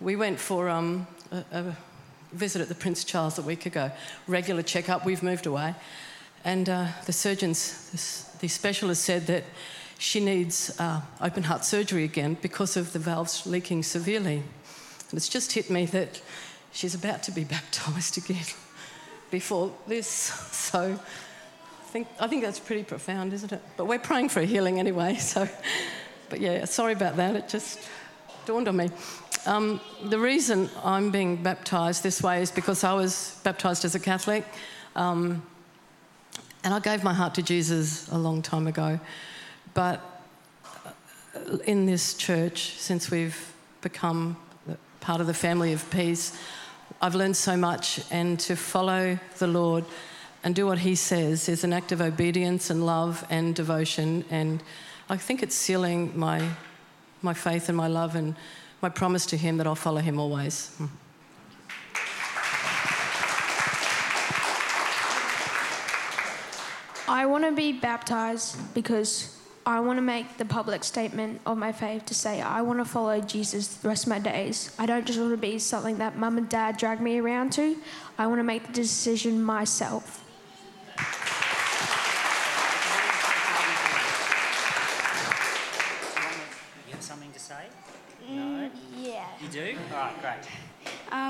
We 0.00 0.14
went 0.14 0.38
for 0.38 0.68
um, 0.68 1.08
a, 1.32 1.44
a 1.50 1.76
visit 2.34 2.60
at 2.60 2.68
the 2.68 2.74
Prince 2.74 3.04
Charles 3.04 3.38
a 3.38 3.42
week 3.42 3.66
ago, 3.66 3.90
regular 4.26 4.62
checkup. 4.62 5.04
We've 5.06 5.22
moved 5.22 5.46
away. 5.46 5.74
And 6.44 6.68
uh, 6.68 6.88
the 7.06 7.12
surgeons, 7.12 8.36
the, 8.40 8.48
specialist 8.48 9.02
said 9.02 9.26
that 9.28 9.44
she 9.98 10.20
needs 10.20 10.78
uh, 10.78 11.00
open 11.20 11.44
heart 11.44 11.64
surgery 11.64 12.04
again 12.04 12.36
because 12.42 12.76
of 12.76 12.92
the 12.92 12.98
valves 12.98 13.46
leaking 13.46 13.82
severely. 13.82 14.42
And 15.10 15.14
it's 15.14 15.28
just 15.28 15.52
hit 15.52 15.70
me 15.70 15.86
that 15.86 16.20
she's 16.72 16.94
about 16.94 17.22
to 17.24 17.32
be 17.32 17.44
baptized 17.56 18.18
again 18.18 18.44
before 19.30 19.72
this. 19.86 20.50
So 20.74 20.98
I 20.98 21.90
think, 21.94 22.08
I 22.18 22.26
think 22.26 22.42
that's 22.42 22.58
pretty 22.58 22.82
profound, 22.82 23.32
isn't 23.32 23.52
it? 23.52 23.62
But 23.76 23.84
we're 23.84 24.00
praying 24.00 24.30
for 24.30 24.40
a 24.40 24.44
healing 24.44 24.80
anyway. 24.80 25.14
So, 25.20 25.48
but 26.28 26.40
yeah, 26.40 26.64
sorry 26.64 26.94
about 26.94 27.16
that. 27.16 27.36
It 27.36 27.48
just 27.48 27.78
dawned 28.44 28.66
on 28.66 28.76
me. 28.76 28.90
Um, 29.46 29.78
the 30.02 30.18
reason 30.18 30.70
I'm 30.82 31.10
being 31.10 31.42
baptized 31.42 32.02
this 32.02 32.22
way 32.22 32.40
is 32.40 32.50
because 32.50 32.82
I 32.82 32.94
was 32.94 33.38
baptized 33.44 33.84
as 33.84 33.94
a 33.94 34.00
Catholic. 34.00 34.42
Um, 34.96 35.42
and 36.62 36.72
I 36.72 36.80
gave 36.80 37.04
my 37.04 37.12
heart 37.12 37.34
to 37.34 37.42
Jesus 37.42 38.08
a 38.08 38.16
long 38.16 38.40
time 38.40 38.66
ago. 38.66 38.98
But 39.74 40.00
uh, 40.64 41.58
in 41.66 41.84
this 41.84 42.14
church, 42.14 42.76
since 42.78 43.10
we've 43.10 43.52
become 43.82 44.38
part 45.00 45.20
of 45.20 45.26
the 45.26 45.34
family 45.34 45.74
of 45.74 45.90
peace, 45.90 46.34
I've 47.02 47.14
learned 47.14 47.36
so 47.36 47.54
much. 47.54 48.00
And 48.10 48.40
to 48.40 48.56
follow 48.56 49.18
the 49.38 49.46
Lord 49.46 49.84
and 50.42 50.54
do 50.54 50.66
what 50.66 50.78
He 50.78 50.94
says 50.94 51.50
is 51.50 51.64
an 51.64 51.74
act 51.74 51.92
of 51.92 52.00
obedience 52.00 52.70
and 52.70 52.86
love 52.86 53.26
and 53.28 53.54
devotion. 53.54 54.24
And 54.30 54.62
I 55.10 55.18
think 55.18 55.42
it's 55.42 55.54
sealing 55.54 56.18
my, 56.18 56.48
my 57.20 57.34
faith 57.34 57.68
and 57.68 57.76
my 57.76 57.88
love 57.88 58.16
and 58.16 58.36
my 58.84 58.90
promise 58.90 59.24
to 59.24 59.36
Him 59.38 59.56
that 59.56 59.66
I'll 59.66 59.74
follow 59.74 60.02
Him 60.02 60.20
always. 60.20 60.68
Hmm. 60.76 60.86
I 67.08 67.24
want 67.24 67.44
to 67.44 67.52
be 67.52 67.72
baptized 67.72 68.74
because 68.74 69.40
I 69.64 69.80
want 69.80 69.96
to 69.96 70.02
make 70.02 70.36
the 70.36 70.44
public 70.44 70.84
statement 70.84 71.40
of 71.46 71.56
my 71.56 71.72
faith 71.72 72.04
to 72.06 72.14
say 72.14 72.42
I 72.42 72.60
want 72.60 72.78
to 72.80 72.84
follow 72.84 73.22
Jesus 73.22 73.68
the 73.68 73.88
rest 73.88 74.04
of 74.04 74.10
my 74.10 74.18
days. 74.18 74.76
I 74.78 74.84
don't 74.84 75.06
just 75.06 75.18
want 75.18 75.30
to 75.30 75.38
be 75.38 75.58
something 75.58 75.96
that 75.98 76.18
mum 76.18 76.36
and 76.36 76.46
dad 76.46 76.76
drag 76.76 77.00
me 77.00 77.18
around 77.18 77.52
to. 77.54 77.78
I 78.18 78.26
want 78.26 78.40
to 78.40 78.44
make 78.44 78.66
the 78.66 78.72
decision 78.74 79.42
myself. 79.42 80.22
You 86.86 86.92
have 86.92 87.02
something 87.02 87.32
to 87.32 87.38
say? 87.38 87.64
Mm, 88.30 88.70
yeah. 88.96 89.26
You 89.40 89.48
do? 89.48 89.76
All 89.92 89.98
right, 89.98 90.20
great. 90.20 90.44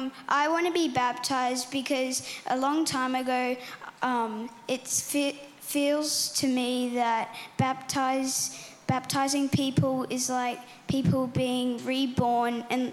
Um, 0.05 0.13
I 0.29 0.49
want 0.49 0.67
to 0.67 0.73
be 0.73 0.89
baptized 0.89 1.71
because 1.71 2.29
a 2.49 2.57
long 2.59 2.85
time 2.85 3.15
ago, 3.15 3.57
um, 4.03 4.51
it 4.69 4.87
fe- 4.87 5.41
feels 5.61 6.29
to 6.41 6.47
me 6.47 6.91
that 6.95 7.35
baptize, 7.57 8.71
baptizing 8.87 9.49
people 9.49 10.07
is 10.11 10.29
like 10.29 10.59
people 10.89 11.27
being 11.29 11.83
reborn 11.87 12.65
and 12.69 12.93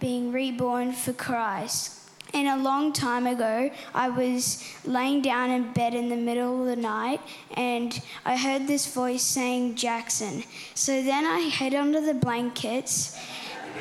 being 0.00 0.32
reborn 0.32 0.92
for 0.92 1.12
Christ. 1.12 1.98
And 2.34 2.48
a 2.48 2.62
long 2.62 2.92
time 2.92 3.26
ago, 3.28 3.70
I 3.94 4.08
was 4.08 4.64
laying 4.84 5.22
down 5.22 5.50
in 5.50 5.72
bed 5.72 5.94
in 5.94 6.08
the 6.08 6.16
middle 6.16 6.62
of 6.62 6.66
the 6.66 6.82
night 6.82 7.20
and 7.54 8.00
I 8.24 8.36
heard 8.36 8.66
this 8.66 8.92
voice 8.92 9.22
saying, 9.22 9.76
Jackson. 9.76 10.42
So 10.74 11.00
then 11.02 11.24
I 11.24 11.48
hid 11.48 11.74
under 11.74 12.00
the 12.00 12.14
blankets. 12.14 13.16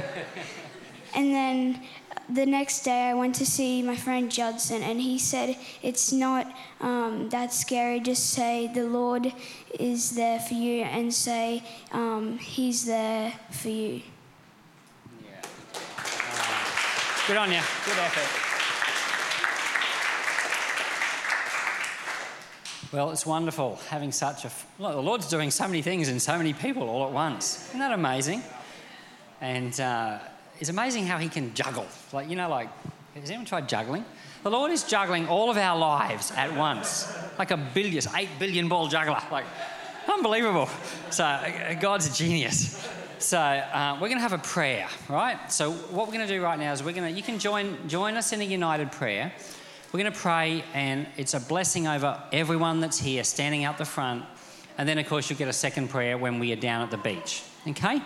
and 1.14 1.34
then 1.34 1.80
the 2.28 2.46
next 2.46 2.82
day, 2.82 3.10
I 3.10 3.14
went 3.14 3.34
to 3.36 3.46
see 3.46 3.82
my 3.82 3.96
friend 3.96 4.30
Judson, 4.30 4.82
and 4.82 5.00
he 5.00 5.18
said, 5.18 5.56
It's 5.82 6.12
not 6.12 6.50
um, 6.80 7.28
that 7.30 7.52
scary. 7.52 8.00
Just 8.00 8.30
say, 8.30 8.70
The 8.72 8.84
Lord 8.84 9.32
is 9.78 10.12
there 10.12 10.40
for 10.40 10.54
you, 10.54 10.82
and 10.82 11.12
say, 11.12 11.62
um, 11.92 12.38
He's 12.38 12.86
there 12.86 13.32
for 13.50 13.68
you. 13.68 14.02
Yeah. 15.22 15.42
Good 17.26 17.36
on 17.36 17.50
you. 17.50 17.60
Good 17.84 17.98
effort. 17.98 18.54
Well, 22.94 23.10
it's 23.10 23.26
wonderful 23.26 23.80
having 23.88 24.12
such 24.12 24.44
a. 24.44 24.50
Look, 24.78 24.92
the 24.92 25.02
Lord's 25.02 25.28
doing 25.28 25.50
so 25.50 25.66
many 25.66 25.82
things 25.82 26.08
in 26.08 26.20
so 26.20 26.38
many 26.38 26.52
people 26.52 26.88
all 26.88 27.04
at 27.06 27.12
once. 27.12 27.68
Isn't 27.68 27.80
that 27.80 27.92
amazing? 27.92 28.40
And 29.40 29.78
uh, 29.80 30.20
it's 30.64 30.70
amazing 30.70 31.04
how 31.04 31.18
He 31.18 31.28
can 31.28 31.52
juggle. 31.52 31.86
Like, 32.10 32.30
you 32.30 32.36
know, 32.36 32.48
like, 32.48 32.70
has 33.16 33.28
anyone 33.28 33.44
tried 33.44 33.68
juggling? 33.68 34.02
The 34.44 34.50
Lord 34.50 34.70
is 34.70 34.82
juggling 34.82 35.28
all 35.28 35.50
of 35.50 35.58
our 35.58 35.78
lives 35.78 36.32
at 36.34 36.56
once, 36.56 37.14
like 37.38 37.50
a 37.50 37.58
billion, 37.58 38.02
eight 38.16 38.30
billion 38.38 38.66
ball 38.70 38.88
juggler. 38.88 39.20
Like, 39.30 39.44
unbelievable. 40.08 40.70
So, 41.10 41.38
God's 41.80 42.06
a 42.06 42.14
genius. 42.14 42.88
So 43.18 43.38
uh, 43.38 43.98
we're 44.00 44.08
going 44.08 44.16
to 44.16 44.22
have 44.22 44.32
a 44.32 44.38
prayer, 44.38 44.88
right? 45.10 45.52
So 45.52 45.70
what 45.70 46.06
we're 46.06 46.14
going 46.14 46.26
to 46.26 46.34
do 46.34 46.42
right 46.42 46.58
now 46.58 46.72
is 46.72 46.82
we're 46.82 46.92
going 46.92 47.12
to. 47.12 47.14
You 47.14 47.22
can 47.22 47.38
join 47.38 47.86
join 47.86 48.16
us 48.16 48.32
in 48.32 48.40
a 48.40 48.44
united 48.44 48.90
prayer. 48.90 49.34
We're 49.92 50.00
going 50.00 50.12
to 50.14 50.18
pray, 50.18 50.64
and 50.72 51.06
it's 51.18 51.34
a 51.34 51.40
blessing 51.40 51.86
over 51.86 52.22
everyone 52.32 52.80
that's 52.80 52.98
here, 52.98 53.22
standing 53.22 53.64
out 53.64 53.76
the 53.76 53.84
front. 53.84 54.24
And 54.78 54.88
then, 54.88 54.96
of 54.96 55.06
course, 55.08 55.28
you'll 55.28 55.38
get 55.38 55.48
a 55.48 55.52
second 55.52 55.90
prayer 55.90 56.16
when 56.16 56.38
we 56.38 56.52
are 56.52 56.56
down 56.56 56.80
at 56.80 56.90
the 56.90 56.96
beach. 56.96 57.42
Okay? 57.68 58.00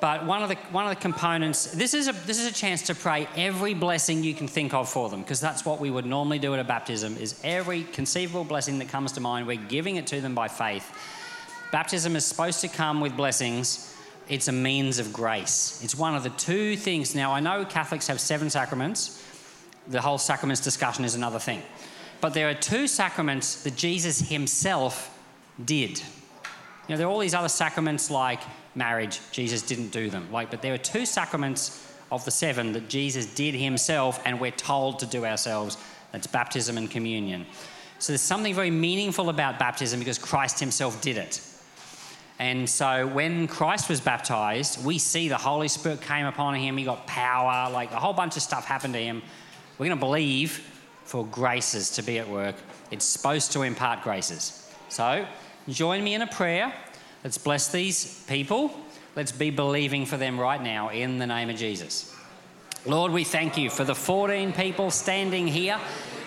But 0.00 0.24
one 0.26 0.42
of 0.42 0.48
the 0.48 0.56
one 0.70 0.86
of 0.86 0.90
the 0.90 1.00
components. 1.00 1.72
This 1.72 1.92
is 1.92 2.08
a 2.08 2.12
this 2.12 2.38
is 2.38 2.46
a 2.46 2.52
chance 2.52 2.82
to 2.82 2.94
pray 2.94 3.26
every 3.36 3.74
blessing 3.74 4.22
you 4.22 4.34
can 4.34 4.46
think 4.46 4.72
of 4.72 4.88
for 4.88 5.08
them, 5.08 5.22
because 5.22 5.40
that's 5.40 5.64
what 5.64 5.80
we 5.80 5.90
would 5.90 6.06
normally 6.06 6.38
do 6.38 6.54
at 6.54 6.60
a 6.60 6.64
baptism. 6.64 7.16
Is 7.16 7.40
every 7.42 7.82
conceivable 7.82 8.44
blessing 8.44 8.78
that 8.78 8.88
comes 8.88 9.12
to 9.12 9.20
mind, 9.20 9.46
we're 9.46 9.56
giving 9.56 9.96
it 9.96 10.06
to 10.08 10.20
them 10.20 10.34
by 10.34 10.48
faith. 10.48 10.92
Baptism 11.72 12.16
is 12.16 12.24
supposed 12.24 12.60
to 12.60 12.68
come 12.68 13.00
with 13.00 13.16
blessings 13.16 13.94
it's 14.28 14.48
a 14.48 14.52
means 14.52 14.98
of 14.98 15.12
grace. 15.12 15.80
It's 15.82 15.94
one 15.94 16.14
of 16.14 16.22
the 16.22 16.30
two 16.30 16.76
things. 16.76 17.14
Now, 17.14 17.32
I 17.32 17.40
know 17.40 17.64
Catholics 17.64 18.06
have 18.08 18.20
seven 18.20 18.50
sacraments, 18.50 19.24
the 19.86 20.00
whole 20.02 20.18
sacraments 20.18 20.60
discussion 20.60 21.04
is 21.04 21.14
another 21.14 21.38
thing. 21.38 21.62
But 22.20 22.34
there 22.34 22.48
are 22.50 22.54
two 22.54 22.86
sacraments 22.86 23.62
that 23.62 23.74
Jesus 23.76 24.28
himself 24.28 25.16
did. 25.64 25.98
You 25.98 26.04
know, 26.90 26.96
there 26.98 27.06
are 27.06 27.10
all 27.10 27.20
these 27.20 27.34
other 27.34 27.48
sacraments 27.48 28.10
like 28.10 28.40
marriage, 28.74 29.20
Jesus 29.32 29.62
didn't 29.62 29.88
do 29.88 30.10
them. 30.10 30.30
Like, 30.32 30.50
but 30.50 30.62
there 30.62 30.74
are 30.74 30.78
two 30.78 31.06
sacraments 31.06 31.84
of 32.10 32.24
the 32.24 32.30
seven 32.30 32.72
that 32.72 32.88
Jesus 32.88 33.26
did 33.26 33.54
himself 33.54 34.20
and 34.24 34.40
we're 34.40 34.50
told 34.50 34.98
to 35.00 35.06
do 35.06 35.24
ourselves. 35.24 35.76
That's 36.12 36.26
baptism 36.26 36.78
and 36.78 36.90
communion. 36.90 37.46
So 37.98 38.12
there's 38.12 38.20
something 38.20 38.54
very 38.54 38.70
meaningful 38.70 39.28
about 39.28 39.58
baptism 39.58 39.98
because 39.98 40.18
Christ 40.18 40.60
himself 40.60 41.00
did 41.00 41.16
it. 41.16 41.42
And 42.38 42.70
so 42.70 43.06
when 43.08 43.48
Christ 43.48 43.88
was 43.88 44.00
baptized, 44.00 44.84
we 44.84 44.98
see 44.98 45.28
the 45.28 45.36
Holy 45.36 45.66
Spirit 45.66 46.00
came 46.00 46.24
upon 46.24 46.54
him. 46.54 46.76
He 46.76 46.84
got 46.84 47.06
power, 47.06 47.70
like 47.70 47.90
a 47.90 47.96
whole 47.96 48.12
bunch 48.12 48.36
of 48.36 48.42
stuff 48.42 48.64
happened 48.64 48.94
to 48.94 49.00
him. 49.00 49.22
We're 49.76 49.86
going 49.86 49.98
to 49.98 50.04
believe 50.04 50.62
for 51.04 51.26
graces 51.26 51.90
to 51.90 52.02
be 52.02 52.18
at 52.18 52.28
work. 52.28 52.54
It's 52.92 53.04
supposed 53.04 53.52
to 53.52 53.62
impart 53.62 54.02
graces. 54.02 54.70
So 54.88 55.26
join 55.68 56.04
me 56.04 56.14
in 56.14 56.22
a 56.22 56.26
prayer. 56.28 56.72
Let's 57.24 57.38
bless 57.38 57.70
these 57.70 58.24
people. 58.28 58.70
Let's 59.16 59.32
be 59.32 59.50
believing 59.50 60.06
for 60.06 60.16
them 60.16 60.38
right 60.38 60.62
now 60.62 60.90
in 60.90 61.18
the 61.18 61.26
name 61.26 61.50
of 61.50 61.56
Jesus. 61.56 62.14
Lord, 62.86 63.12
we 63.12 63.24
thank 63.24 63.58
you 63.58 63.70
for 63.70 63.84
the 63.84 63.94
14 63.94 64.52
people 64.52 64.90
standing 64.90 65.48
here. 65.48 65.80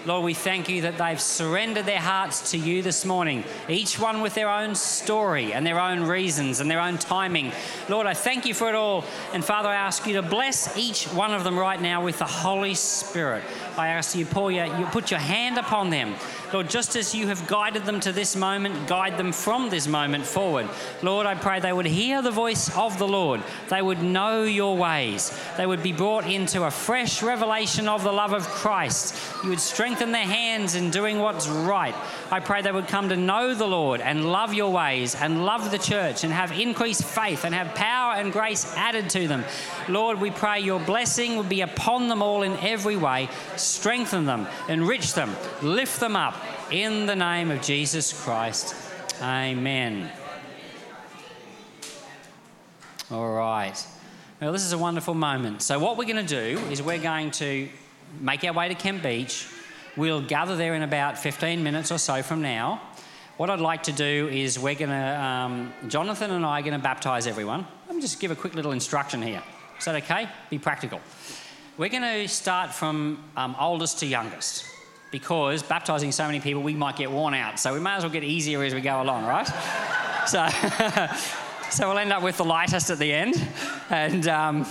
Lord, 0.04 0.24
we 0.26 0.34
thank 0.34 0.68
you 0.68 0.82
that 0.82 0.98
they've 0.98 1.22
surrendered 1.22 1.86
their 1.86 2.00
hearts 2.00 2.52
to 2.52 2.58
you 2.58 2.82
this 2.82 3.06
morning, 3.06 3.44
each 3.70 4.00
one 4.00 4.22
with 4.22 4.34
their 4.34 4.50
own 4.50 4.74
story 4.74 5.54
and 5.54 5.64
their 5.64 5.80
own 5.80 6.02
reasons 6.02 6.60
and 6.60 6.72
their 6.72 6.82
own 6.82 6.98
timing. 6.98 7.52
Lord, 7.88 8.08
I 8.08 8.16
thank 8.16 8.48
you 8.48 8.56
for 8.56 8.68
it 8.68 8.74
all. 8.74 9.06
And 9.32 9.46
Father, 9.46 9.70
I 9.70 9.76
ask 9.76 10.08
you 10.08 10.14
to 10.14 10.24
bless 10.24 10.76
each 10.76 11.06
one 11.06 11.36
of 11.36 11.44
them 11.44 11.58
right 11.58 11.80
now 11.80 12.04
with 12.04 12.18
the 12.18 12.26
Holy 12.26 12.74
Spirit. 12.74 13.44
I 13.78 13.90
ask 13.90 14.16
you, 14.16 14.26
pour 14.26 14.52
your, 14.52 14.66
you 14.80 14.88
put 14.88 15.12
your 15.12 15.20
hand 15.20 15.60
upon 15.60 15.92
them. 15.92 16.16
Lord, 16.52 16.70
just 16.70 16.96
as 16.96 17.14
you 17.16 17.28
have 17.28 17.48
guided 17.48 17.86
them 17.86 18.00
to 18.02 18.12
this 18.12 18.36
moment, 18.36 18.88
guide 18.88 19.18
them 19.18 19.32
from 19.32 19.70
this 19.70 19.88
moment 19.88 20.26
forward. 20.26 20.68
Lord, 21.02 21.26
I 21.26 21.36
pray 21.36 21.60
they 21.60 21.72
would 21.72 21.86
hear 21.86 22.22
the 22.22 22.32
voice 22.32 22.76
of 22.76 22.98
the 22.98 23.08
Lord. 23.08 23.42
They 23.70 23.82
would 23.82 24.02
know 24.02 24.44
your 24.44 24.76
ways. 24.76 25.32
They 25.58 25.66
would 25.66 25.84
be 25.84 25.94
brought 25.94 26.26
into 26.30 26.64
a 26.64 26.72
fresh 26.72 27.24
revelation 27.24 27.88
of 27.88 28.04
the 28.04 28.12
love 28.12 28.34
of 28.34 28.44
Christ. 28.48 29.16
You 29.44 29.50
would 29.50 29.62
strengthen 29.62 29.91
their 30.00 30.26
hands 30.26 30.76
in 30.76 30.90
doing 30.90 31.20
what's 31.20 31.48
right. 31.48 31.96
I 32.32 32.40
pray 32.40 32.62
they 32.62 32.72
would 32.72 32.88
come 32.88 33.10
to 33.10 33.18
know 33.18 33.54
the 33.54 33.68
Lord 33.68 34.02
and 34.02 34.32
love 34.32 34.54
your 34.54 34.72
ways 34.72 35.16
and 35.16 35.46
love 35.46 35.72
the 35.72 35.78
church 35.78 36.24
and 36.24 36.34
have 36.34 36.52
increased 36.58 37.04
faith 37.04 37.44
and 37.46 37.54
have 37.54 37.76
power 37.76 38.14
and 38.14 38.32
grace 38.32 38.74
added 38.76 39.10
to 39.12 39.28
them. 39.28 39.44
Lord, 39.88 40.20
we 40.20 40.32
pray 40.32 40.62
your 40.62 40.80
blessing 40.80 41.38
would 41.38 41.50
be 41.50 41.62
upon 41.62 42.08
them 42.08 42.22
all 42.22 42.44
in 42.44 42.54
every 42.60 42.96
way. 42.96 43.30
Strengthen 43.58 44.26
them, 44.26 44.48
enrich 44.70 45.14
them, 45.14 45.36
lift 45.62 46.00
them 46.00 46.16
up 46.16 46.36
in 46.72 47.06
the 47.06 47.16
name 47.16 47.52
of 47.52 47.62
Jesus 47.62 48.14
Christ. 48.24 48.76
Amen. 49.22 50.10
All 53.12 53.34
right. 53.34 53.86
Well, 54.40 54.54
this 54.54 54.64
is 54.64 54.72
a 54.72 54.78
wonderful 54.78 55.14
moment. 55.14 55.62
So, 55.62 55.78
what 55.78 55.98
we're 55.98 56.06
going 56.06 56.26
to 56.26 56.56
do 56.56 56.60
is 56.72 56.82
we're 56.82 56.98
going 56.98 57.32
to 57.32 57.70
make 58.20 58.44
our 58.44 58.54
way 58.54 58.70
to 58.70 58.76
Kemp 58.76 59.04
Beach. 59.04 59.48
We'll 59.98 60.22
gather 60.22 60.56
there 60.56 60.74
in 60.74 60.84
about 60.84 61.18
15 61.18 61.62
minutes 61.62 61.92
or 61.92 61.98
so 61.98 62.24
from 62.24 62.42
now. 62.42 62.82
what 63.36 63.50
I'd 63.50 63.60
like 63.60 63.84
to 63.84 63.92
do 63.92 64.30
is 64.32 64.58
we're 64.58 64.76
going 64.76 64.90
to, 64.90 65.22
um, 65.22 65.74
Jonathan 65.90 66.32
and 66.32 66.46
I 66.46 66.60
are 66.60 66.62
going 66.62 66.74
to 66.74 66.80
baptize 66.80 67.28
everyone. 67.28 67.68
Let 67.88 67.96
me 67.98 68.02
just 68.02 68.20
give 68.20 68.32
a 68.32 68.36
quick 68.36 68.56
little 68.56 68.72
instruction 68.72 69.22
here. 69.22 69.44
Is 69.78 69.86
that 69.86 69.96
okay? 69.96 70.30
Be 70.50 70.60
practical. 70.60 71.02
We're 71.78 71.90
going 71.90 72.04
to 72.04 72.28
start 72.30 72.74
from 72.74 73.22
um, 73.36 73.54
oldest 73.60 74.00
to 74.00 74.06
youngest 74.06 74.66
because 75.12 75.62
baptizing 75.62 76.14
so 76.14 76.26
many 76.26 76.40
people, 76.40 76.62
we 76.64 76.74
might 76.74 76.96
get 76.96 77.12
worn 77.12 77.34
out. 77.34 77.60
So 77.60 77.74
we 77.74 77.82
may 77.82 77.92
as 77.96 78.04
well 78.04 78.12
get 78.14 78.24
easier 78.24 78.64
as 78.64 78.74
we 78.74 78.80
go 78.80 79.02
along, 79.02 79.26
right? 79.26 79.48
so, 80.26 80.48
so 81.70 81.90
we'll 81.90 81.98
end 81.98 82.14
up 82.14 82.24
with 82.24 82.38
the 82.38 82.46
lightest 82.46 82.90
at 82.92 82.98
the 82.98 83.12
end. 83.12 83.46
And 83.90 84.26
um, 84.30 84.66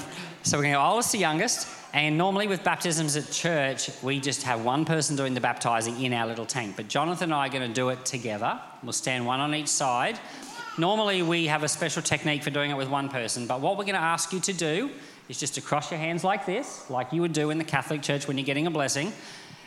so 0.44 0.56
we're 0.56 0.62
going 0.62 0.72
to 0.72 0.78
go 0.78 0.82
oldest 0.82 1.10
to 1.10 1.18
youngest. 1.18 1.79
And 1.92 2.16
normally 2.16 2.46
with 2.46 2.62
baptisms 2.62 3.16
at 3.16 3.30
church, 3.32 3.90
we 4.02 4.20
just 4.20 4.44
have 4.44 4.64
one 4.64 4.84
person 4.84 5.16
doing 5.16 5.34
the 5.34 5.40
baptizing 5.40 6.00
in 6.00 6.12
our 6.12 6.26
little 6.26 6.46
tank. 6.46 6.76
But 6.76 6.86
Jonathan 6.86 7.24
and 7.24 7.34
I 7.34 7.48
are 7.48 7.50
going 7.50 7.66
to 7.66 7.74
do 7.74 7.88
it 7.88 8.04
together. 8.04 8.60
We'll 8.84 8.92
stand 8.92 9.26
one 9.26 9.40
on 9.40 9.54
each 9.54 9.68
side. 9.68 10.18
Normally 10.78 11.22
we 11.22 11.46
have 11.46 11.64
a 11.64 11.68
special 11.68 12.00
technique 12.00 12.44
for 12.44 12.50
doing 12.50 12.70
it 12.70 12.76
with 12.76 12.88
one 12.88 13.08
person, 13.08 13.46
but 13.46 13.60
what 13.60 13.76
we're 13.76 13.84
going 13.84 13.96
to 13.96 14.00
ask 14.00 14.32
you 14.32 14.40
to 14.40 14.52
do 14.52 14.90
is 15.28 15.38
just 15.38 15.56
to 15.56 15.60
cross 15.60 15.90
your 15.90 15.98
hands 15.98 16.22
like 16.22 16.46
this, 16.46 16.88
like 16.88 17.12
you 17.12 17.20
would 17.22 17.32
do 17.32 17.50
in 17.50 17.58
the 17.58 17.64
Catholic 17.64 18.02
Church 18.02 18.28
when 18.28 18.38
you're 18.38 18.46
getting 18.46 18.66
a 18.68 18.70
blessing. 18.70 19.12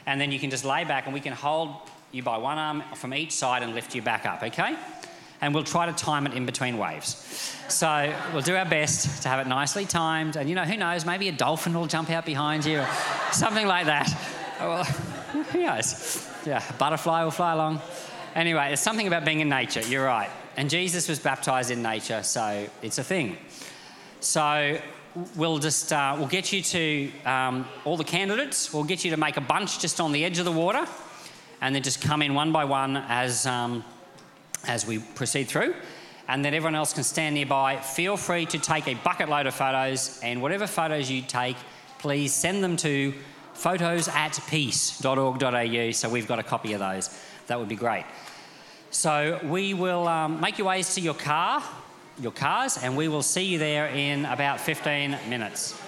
And 0.06 0.20
then 0.20 0.32
you 0.32 0.40
can 0.40 0.50
just 0.50 0.66
lay 0.66 0.86
back 0.86 1.06
and 1.06 1.14
we 1.14 1.20
can 1.20 1.34
hold 1.34 1.76
you 2.12 2.24
by 2.24 2.38
one 2.38 2.58
arm 2.58 2.84
from 2.96 3.14
each 3.14 3.32
side 3.32 3.64
and 3.64 3.74
lift 3.74 3.96
you 3.96 4.02
back 4.02 4.26
up, 4.26 4.44
okay? 4.44 4.76
And 5.44 5.54
we'll 5.54 5.66
try 5.66 5.86
to 5.86 5.92
time 5.92 6.26
it 6.26 6.34
in 6.34 6.46
between 6.46 6.78
waves. 6.78 7.54
So 7.68 8.16
we'll 8.32 8.44
do 8.44 8.56
our 8.56 8.64
best 8.64 9.24
to 9.24 9.28
have 9.28 9.46
it 9.46 9.50
nicely 9.50 9.84
timed. 9.86 10.38
And 10.38 10.48
you 10.48 10.56
know, 10.56 10.64
who 10.64 10.78
knows, 10.78 11.06
maybe 11.06 11.28
a 11.28 11.34
dolphin 11.34 11.74
will 11.74 11.86
jump 11.86 12.10
out 12.10 12.26
behind 12.26 12.64
you 12.64 12.80
or 12.80 12.88
something 13.34 13.68
like 13.68 13.88
that. 13.88 14.08
Well, 14.62 14.86
who 14.86 15.64
knows? 15.64 16.26
Yeah, 16.46 16.64
a 16.70 16.74
butterfly 16.74 17.26
will 17.26 17.32
fly 17.32 17.52
along. 17.52 17.82
Anyway, 18.36 18.68
there's 18.68 18.80
something 18.80 19.06
about 19.06 19.26
being 19.26 19.42
in 19.42 19.50
nature, 19.50 19.82
you're 19.82 20.06
right. 20.06 20.30
And 20.56 20.70
Jesus 20.70 21.10
was 21.10 21.20
baptized 21.20 21.72
in 21.72 21.82
nature, 21.82 22.24
so 22.24 22.66
it's 22.82 22.98
a 22.98 23.04
thing. 23.04 23.36
So 24.22 24.80
we'll 25.36 25.60
just 25.60 25.92
uh, 25.92 26.16
we'll 26.18 26.30
get 26.30 26.54
you 26.54 26.62
to 26.62 27.12
um, 27.26 27.68
all 27.84 27.98
the 27.98 28.06
candidates. 28.06 28.74
We'll 28.74 28.86
get 28.86 29.04
you 29.04 29.12
to 29.12 29.18
make 29.18 29.36
a 29.36 29.42
bunch 29.42 29.80
just 29.80 30.00
on 30.00 30.14
the 30.14 30.24
edge 30.24 30.40
of 30.40 30.46
the 30.46 30.54
water, 30.54 30.88
and 31.60 31.76
then 31.76 31.84
just 31.84 32.02
come 32.02 32.22
in 32.22 32.34
one 32.34 32.54
by 32.54 32.64
one 32.64 32.96
as 32.96 33.46
um, 33.46 33.84
as 34.68 34.86
we 34.86 35.00
proceed 35.00 35.48
through. 35.48 35.76
And 36.28 36.44
then 36.44 36.54
everyone 36.54 36.76
else 36.76 36.94
can 36.94 37.04
stand 37.04 37.36
nearby. 37.36 37.78
Feel 37.78 38.16
free 38.18 38.46
to 38.48 38.58
take 38.58 38.88
a 38.88 38.94
bucket 38.96 39.30
load 39.30 39.46
of 39.46 39.54
photos, 39.54 40.20
and 40.24 40.42
whatever 40.42 40.68
photos 40.68 41.10
you 41.12 41.22
take, 41.22 41.58
please 42.00 42.34
send 42.34 42.64
them 42.64 42.78
to 42.78 43.14
photos 43.54 44.08
at 44.08 44.40
peace.org.au 44.48 45.92
so 45.92 46.10
we've 46.10 46.28
got 46.28 46.40
a 46.40 46.44
copy 46.44 46.74
of 46.74 46.80
those. 46.80 47.18
That 47.48 47.60
would 47.60 47.70
be 47.70 47.76
great. 47.76 48.06
So 48.90 49.40
we 49.44 49.74
will 49.74 50.08
um, 50.08 50.40
make 50.40 50.58
your 50.58 50.68
ways 50.68 50.96
to 50.96 51.02
your 51.02 51.14
car, 51.14 51.64
your 52.20 52.32
cars, 52.32 52.78
and 52.78 52.96
we 52.96 53.08
will 53.08 53.24
see 53.24 53.44
you 53.44 53.58
there 53.58 53.88
in 53.88 54.26
about 54.26 54.62
15 54.62 55.18
minutes. 55.30 55.83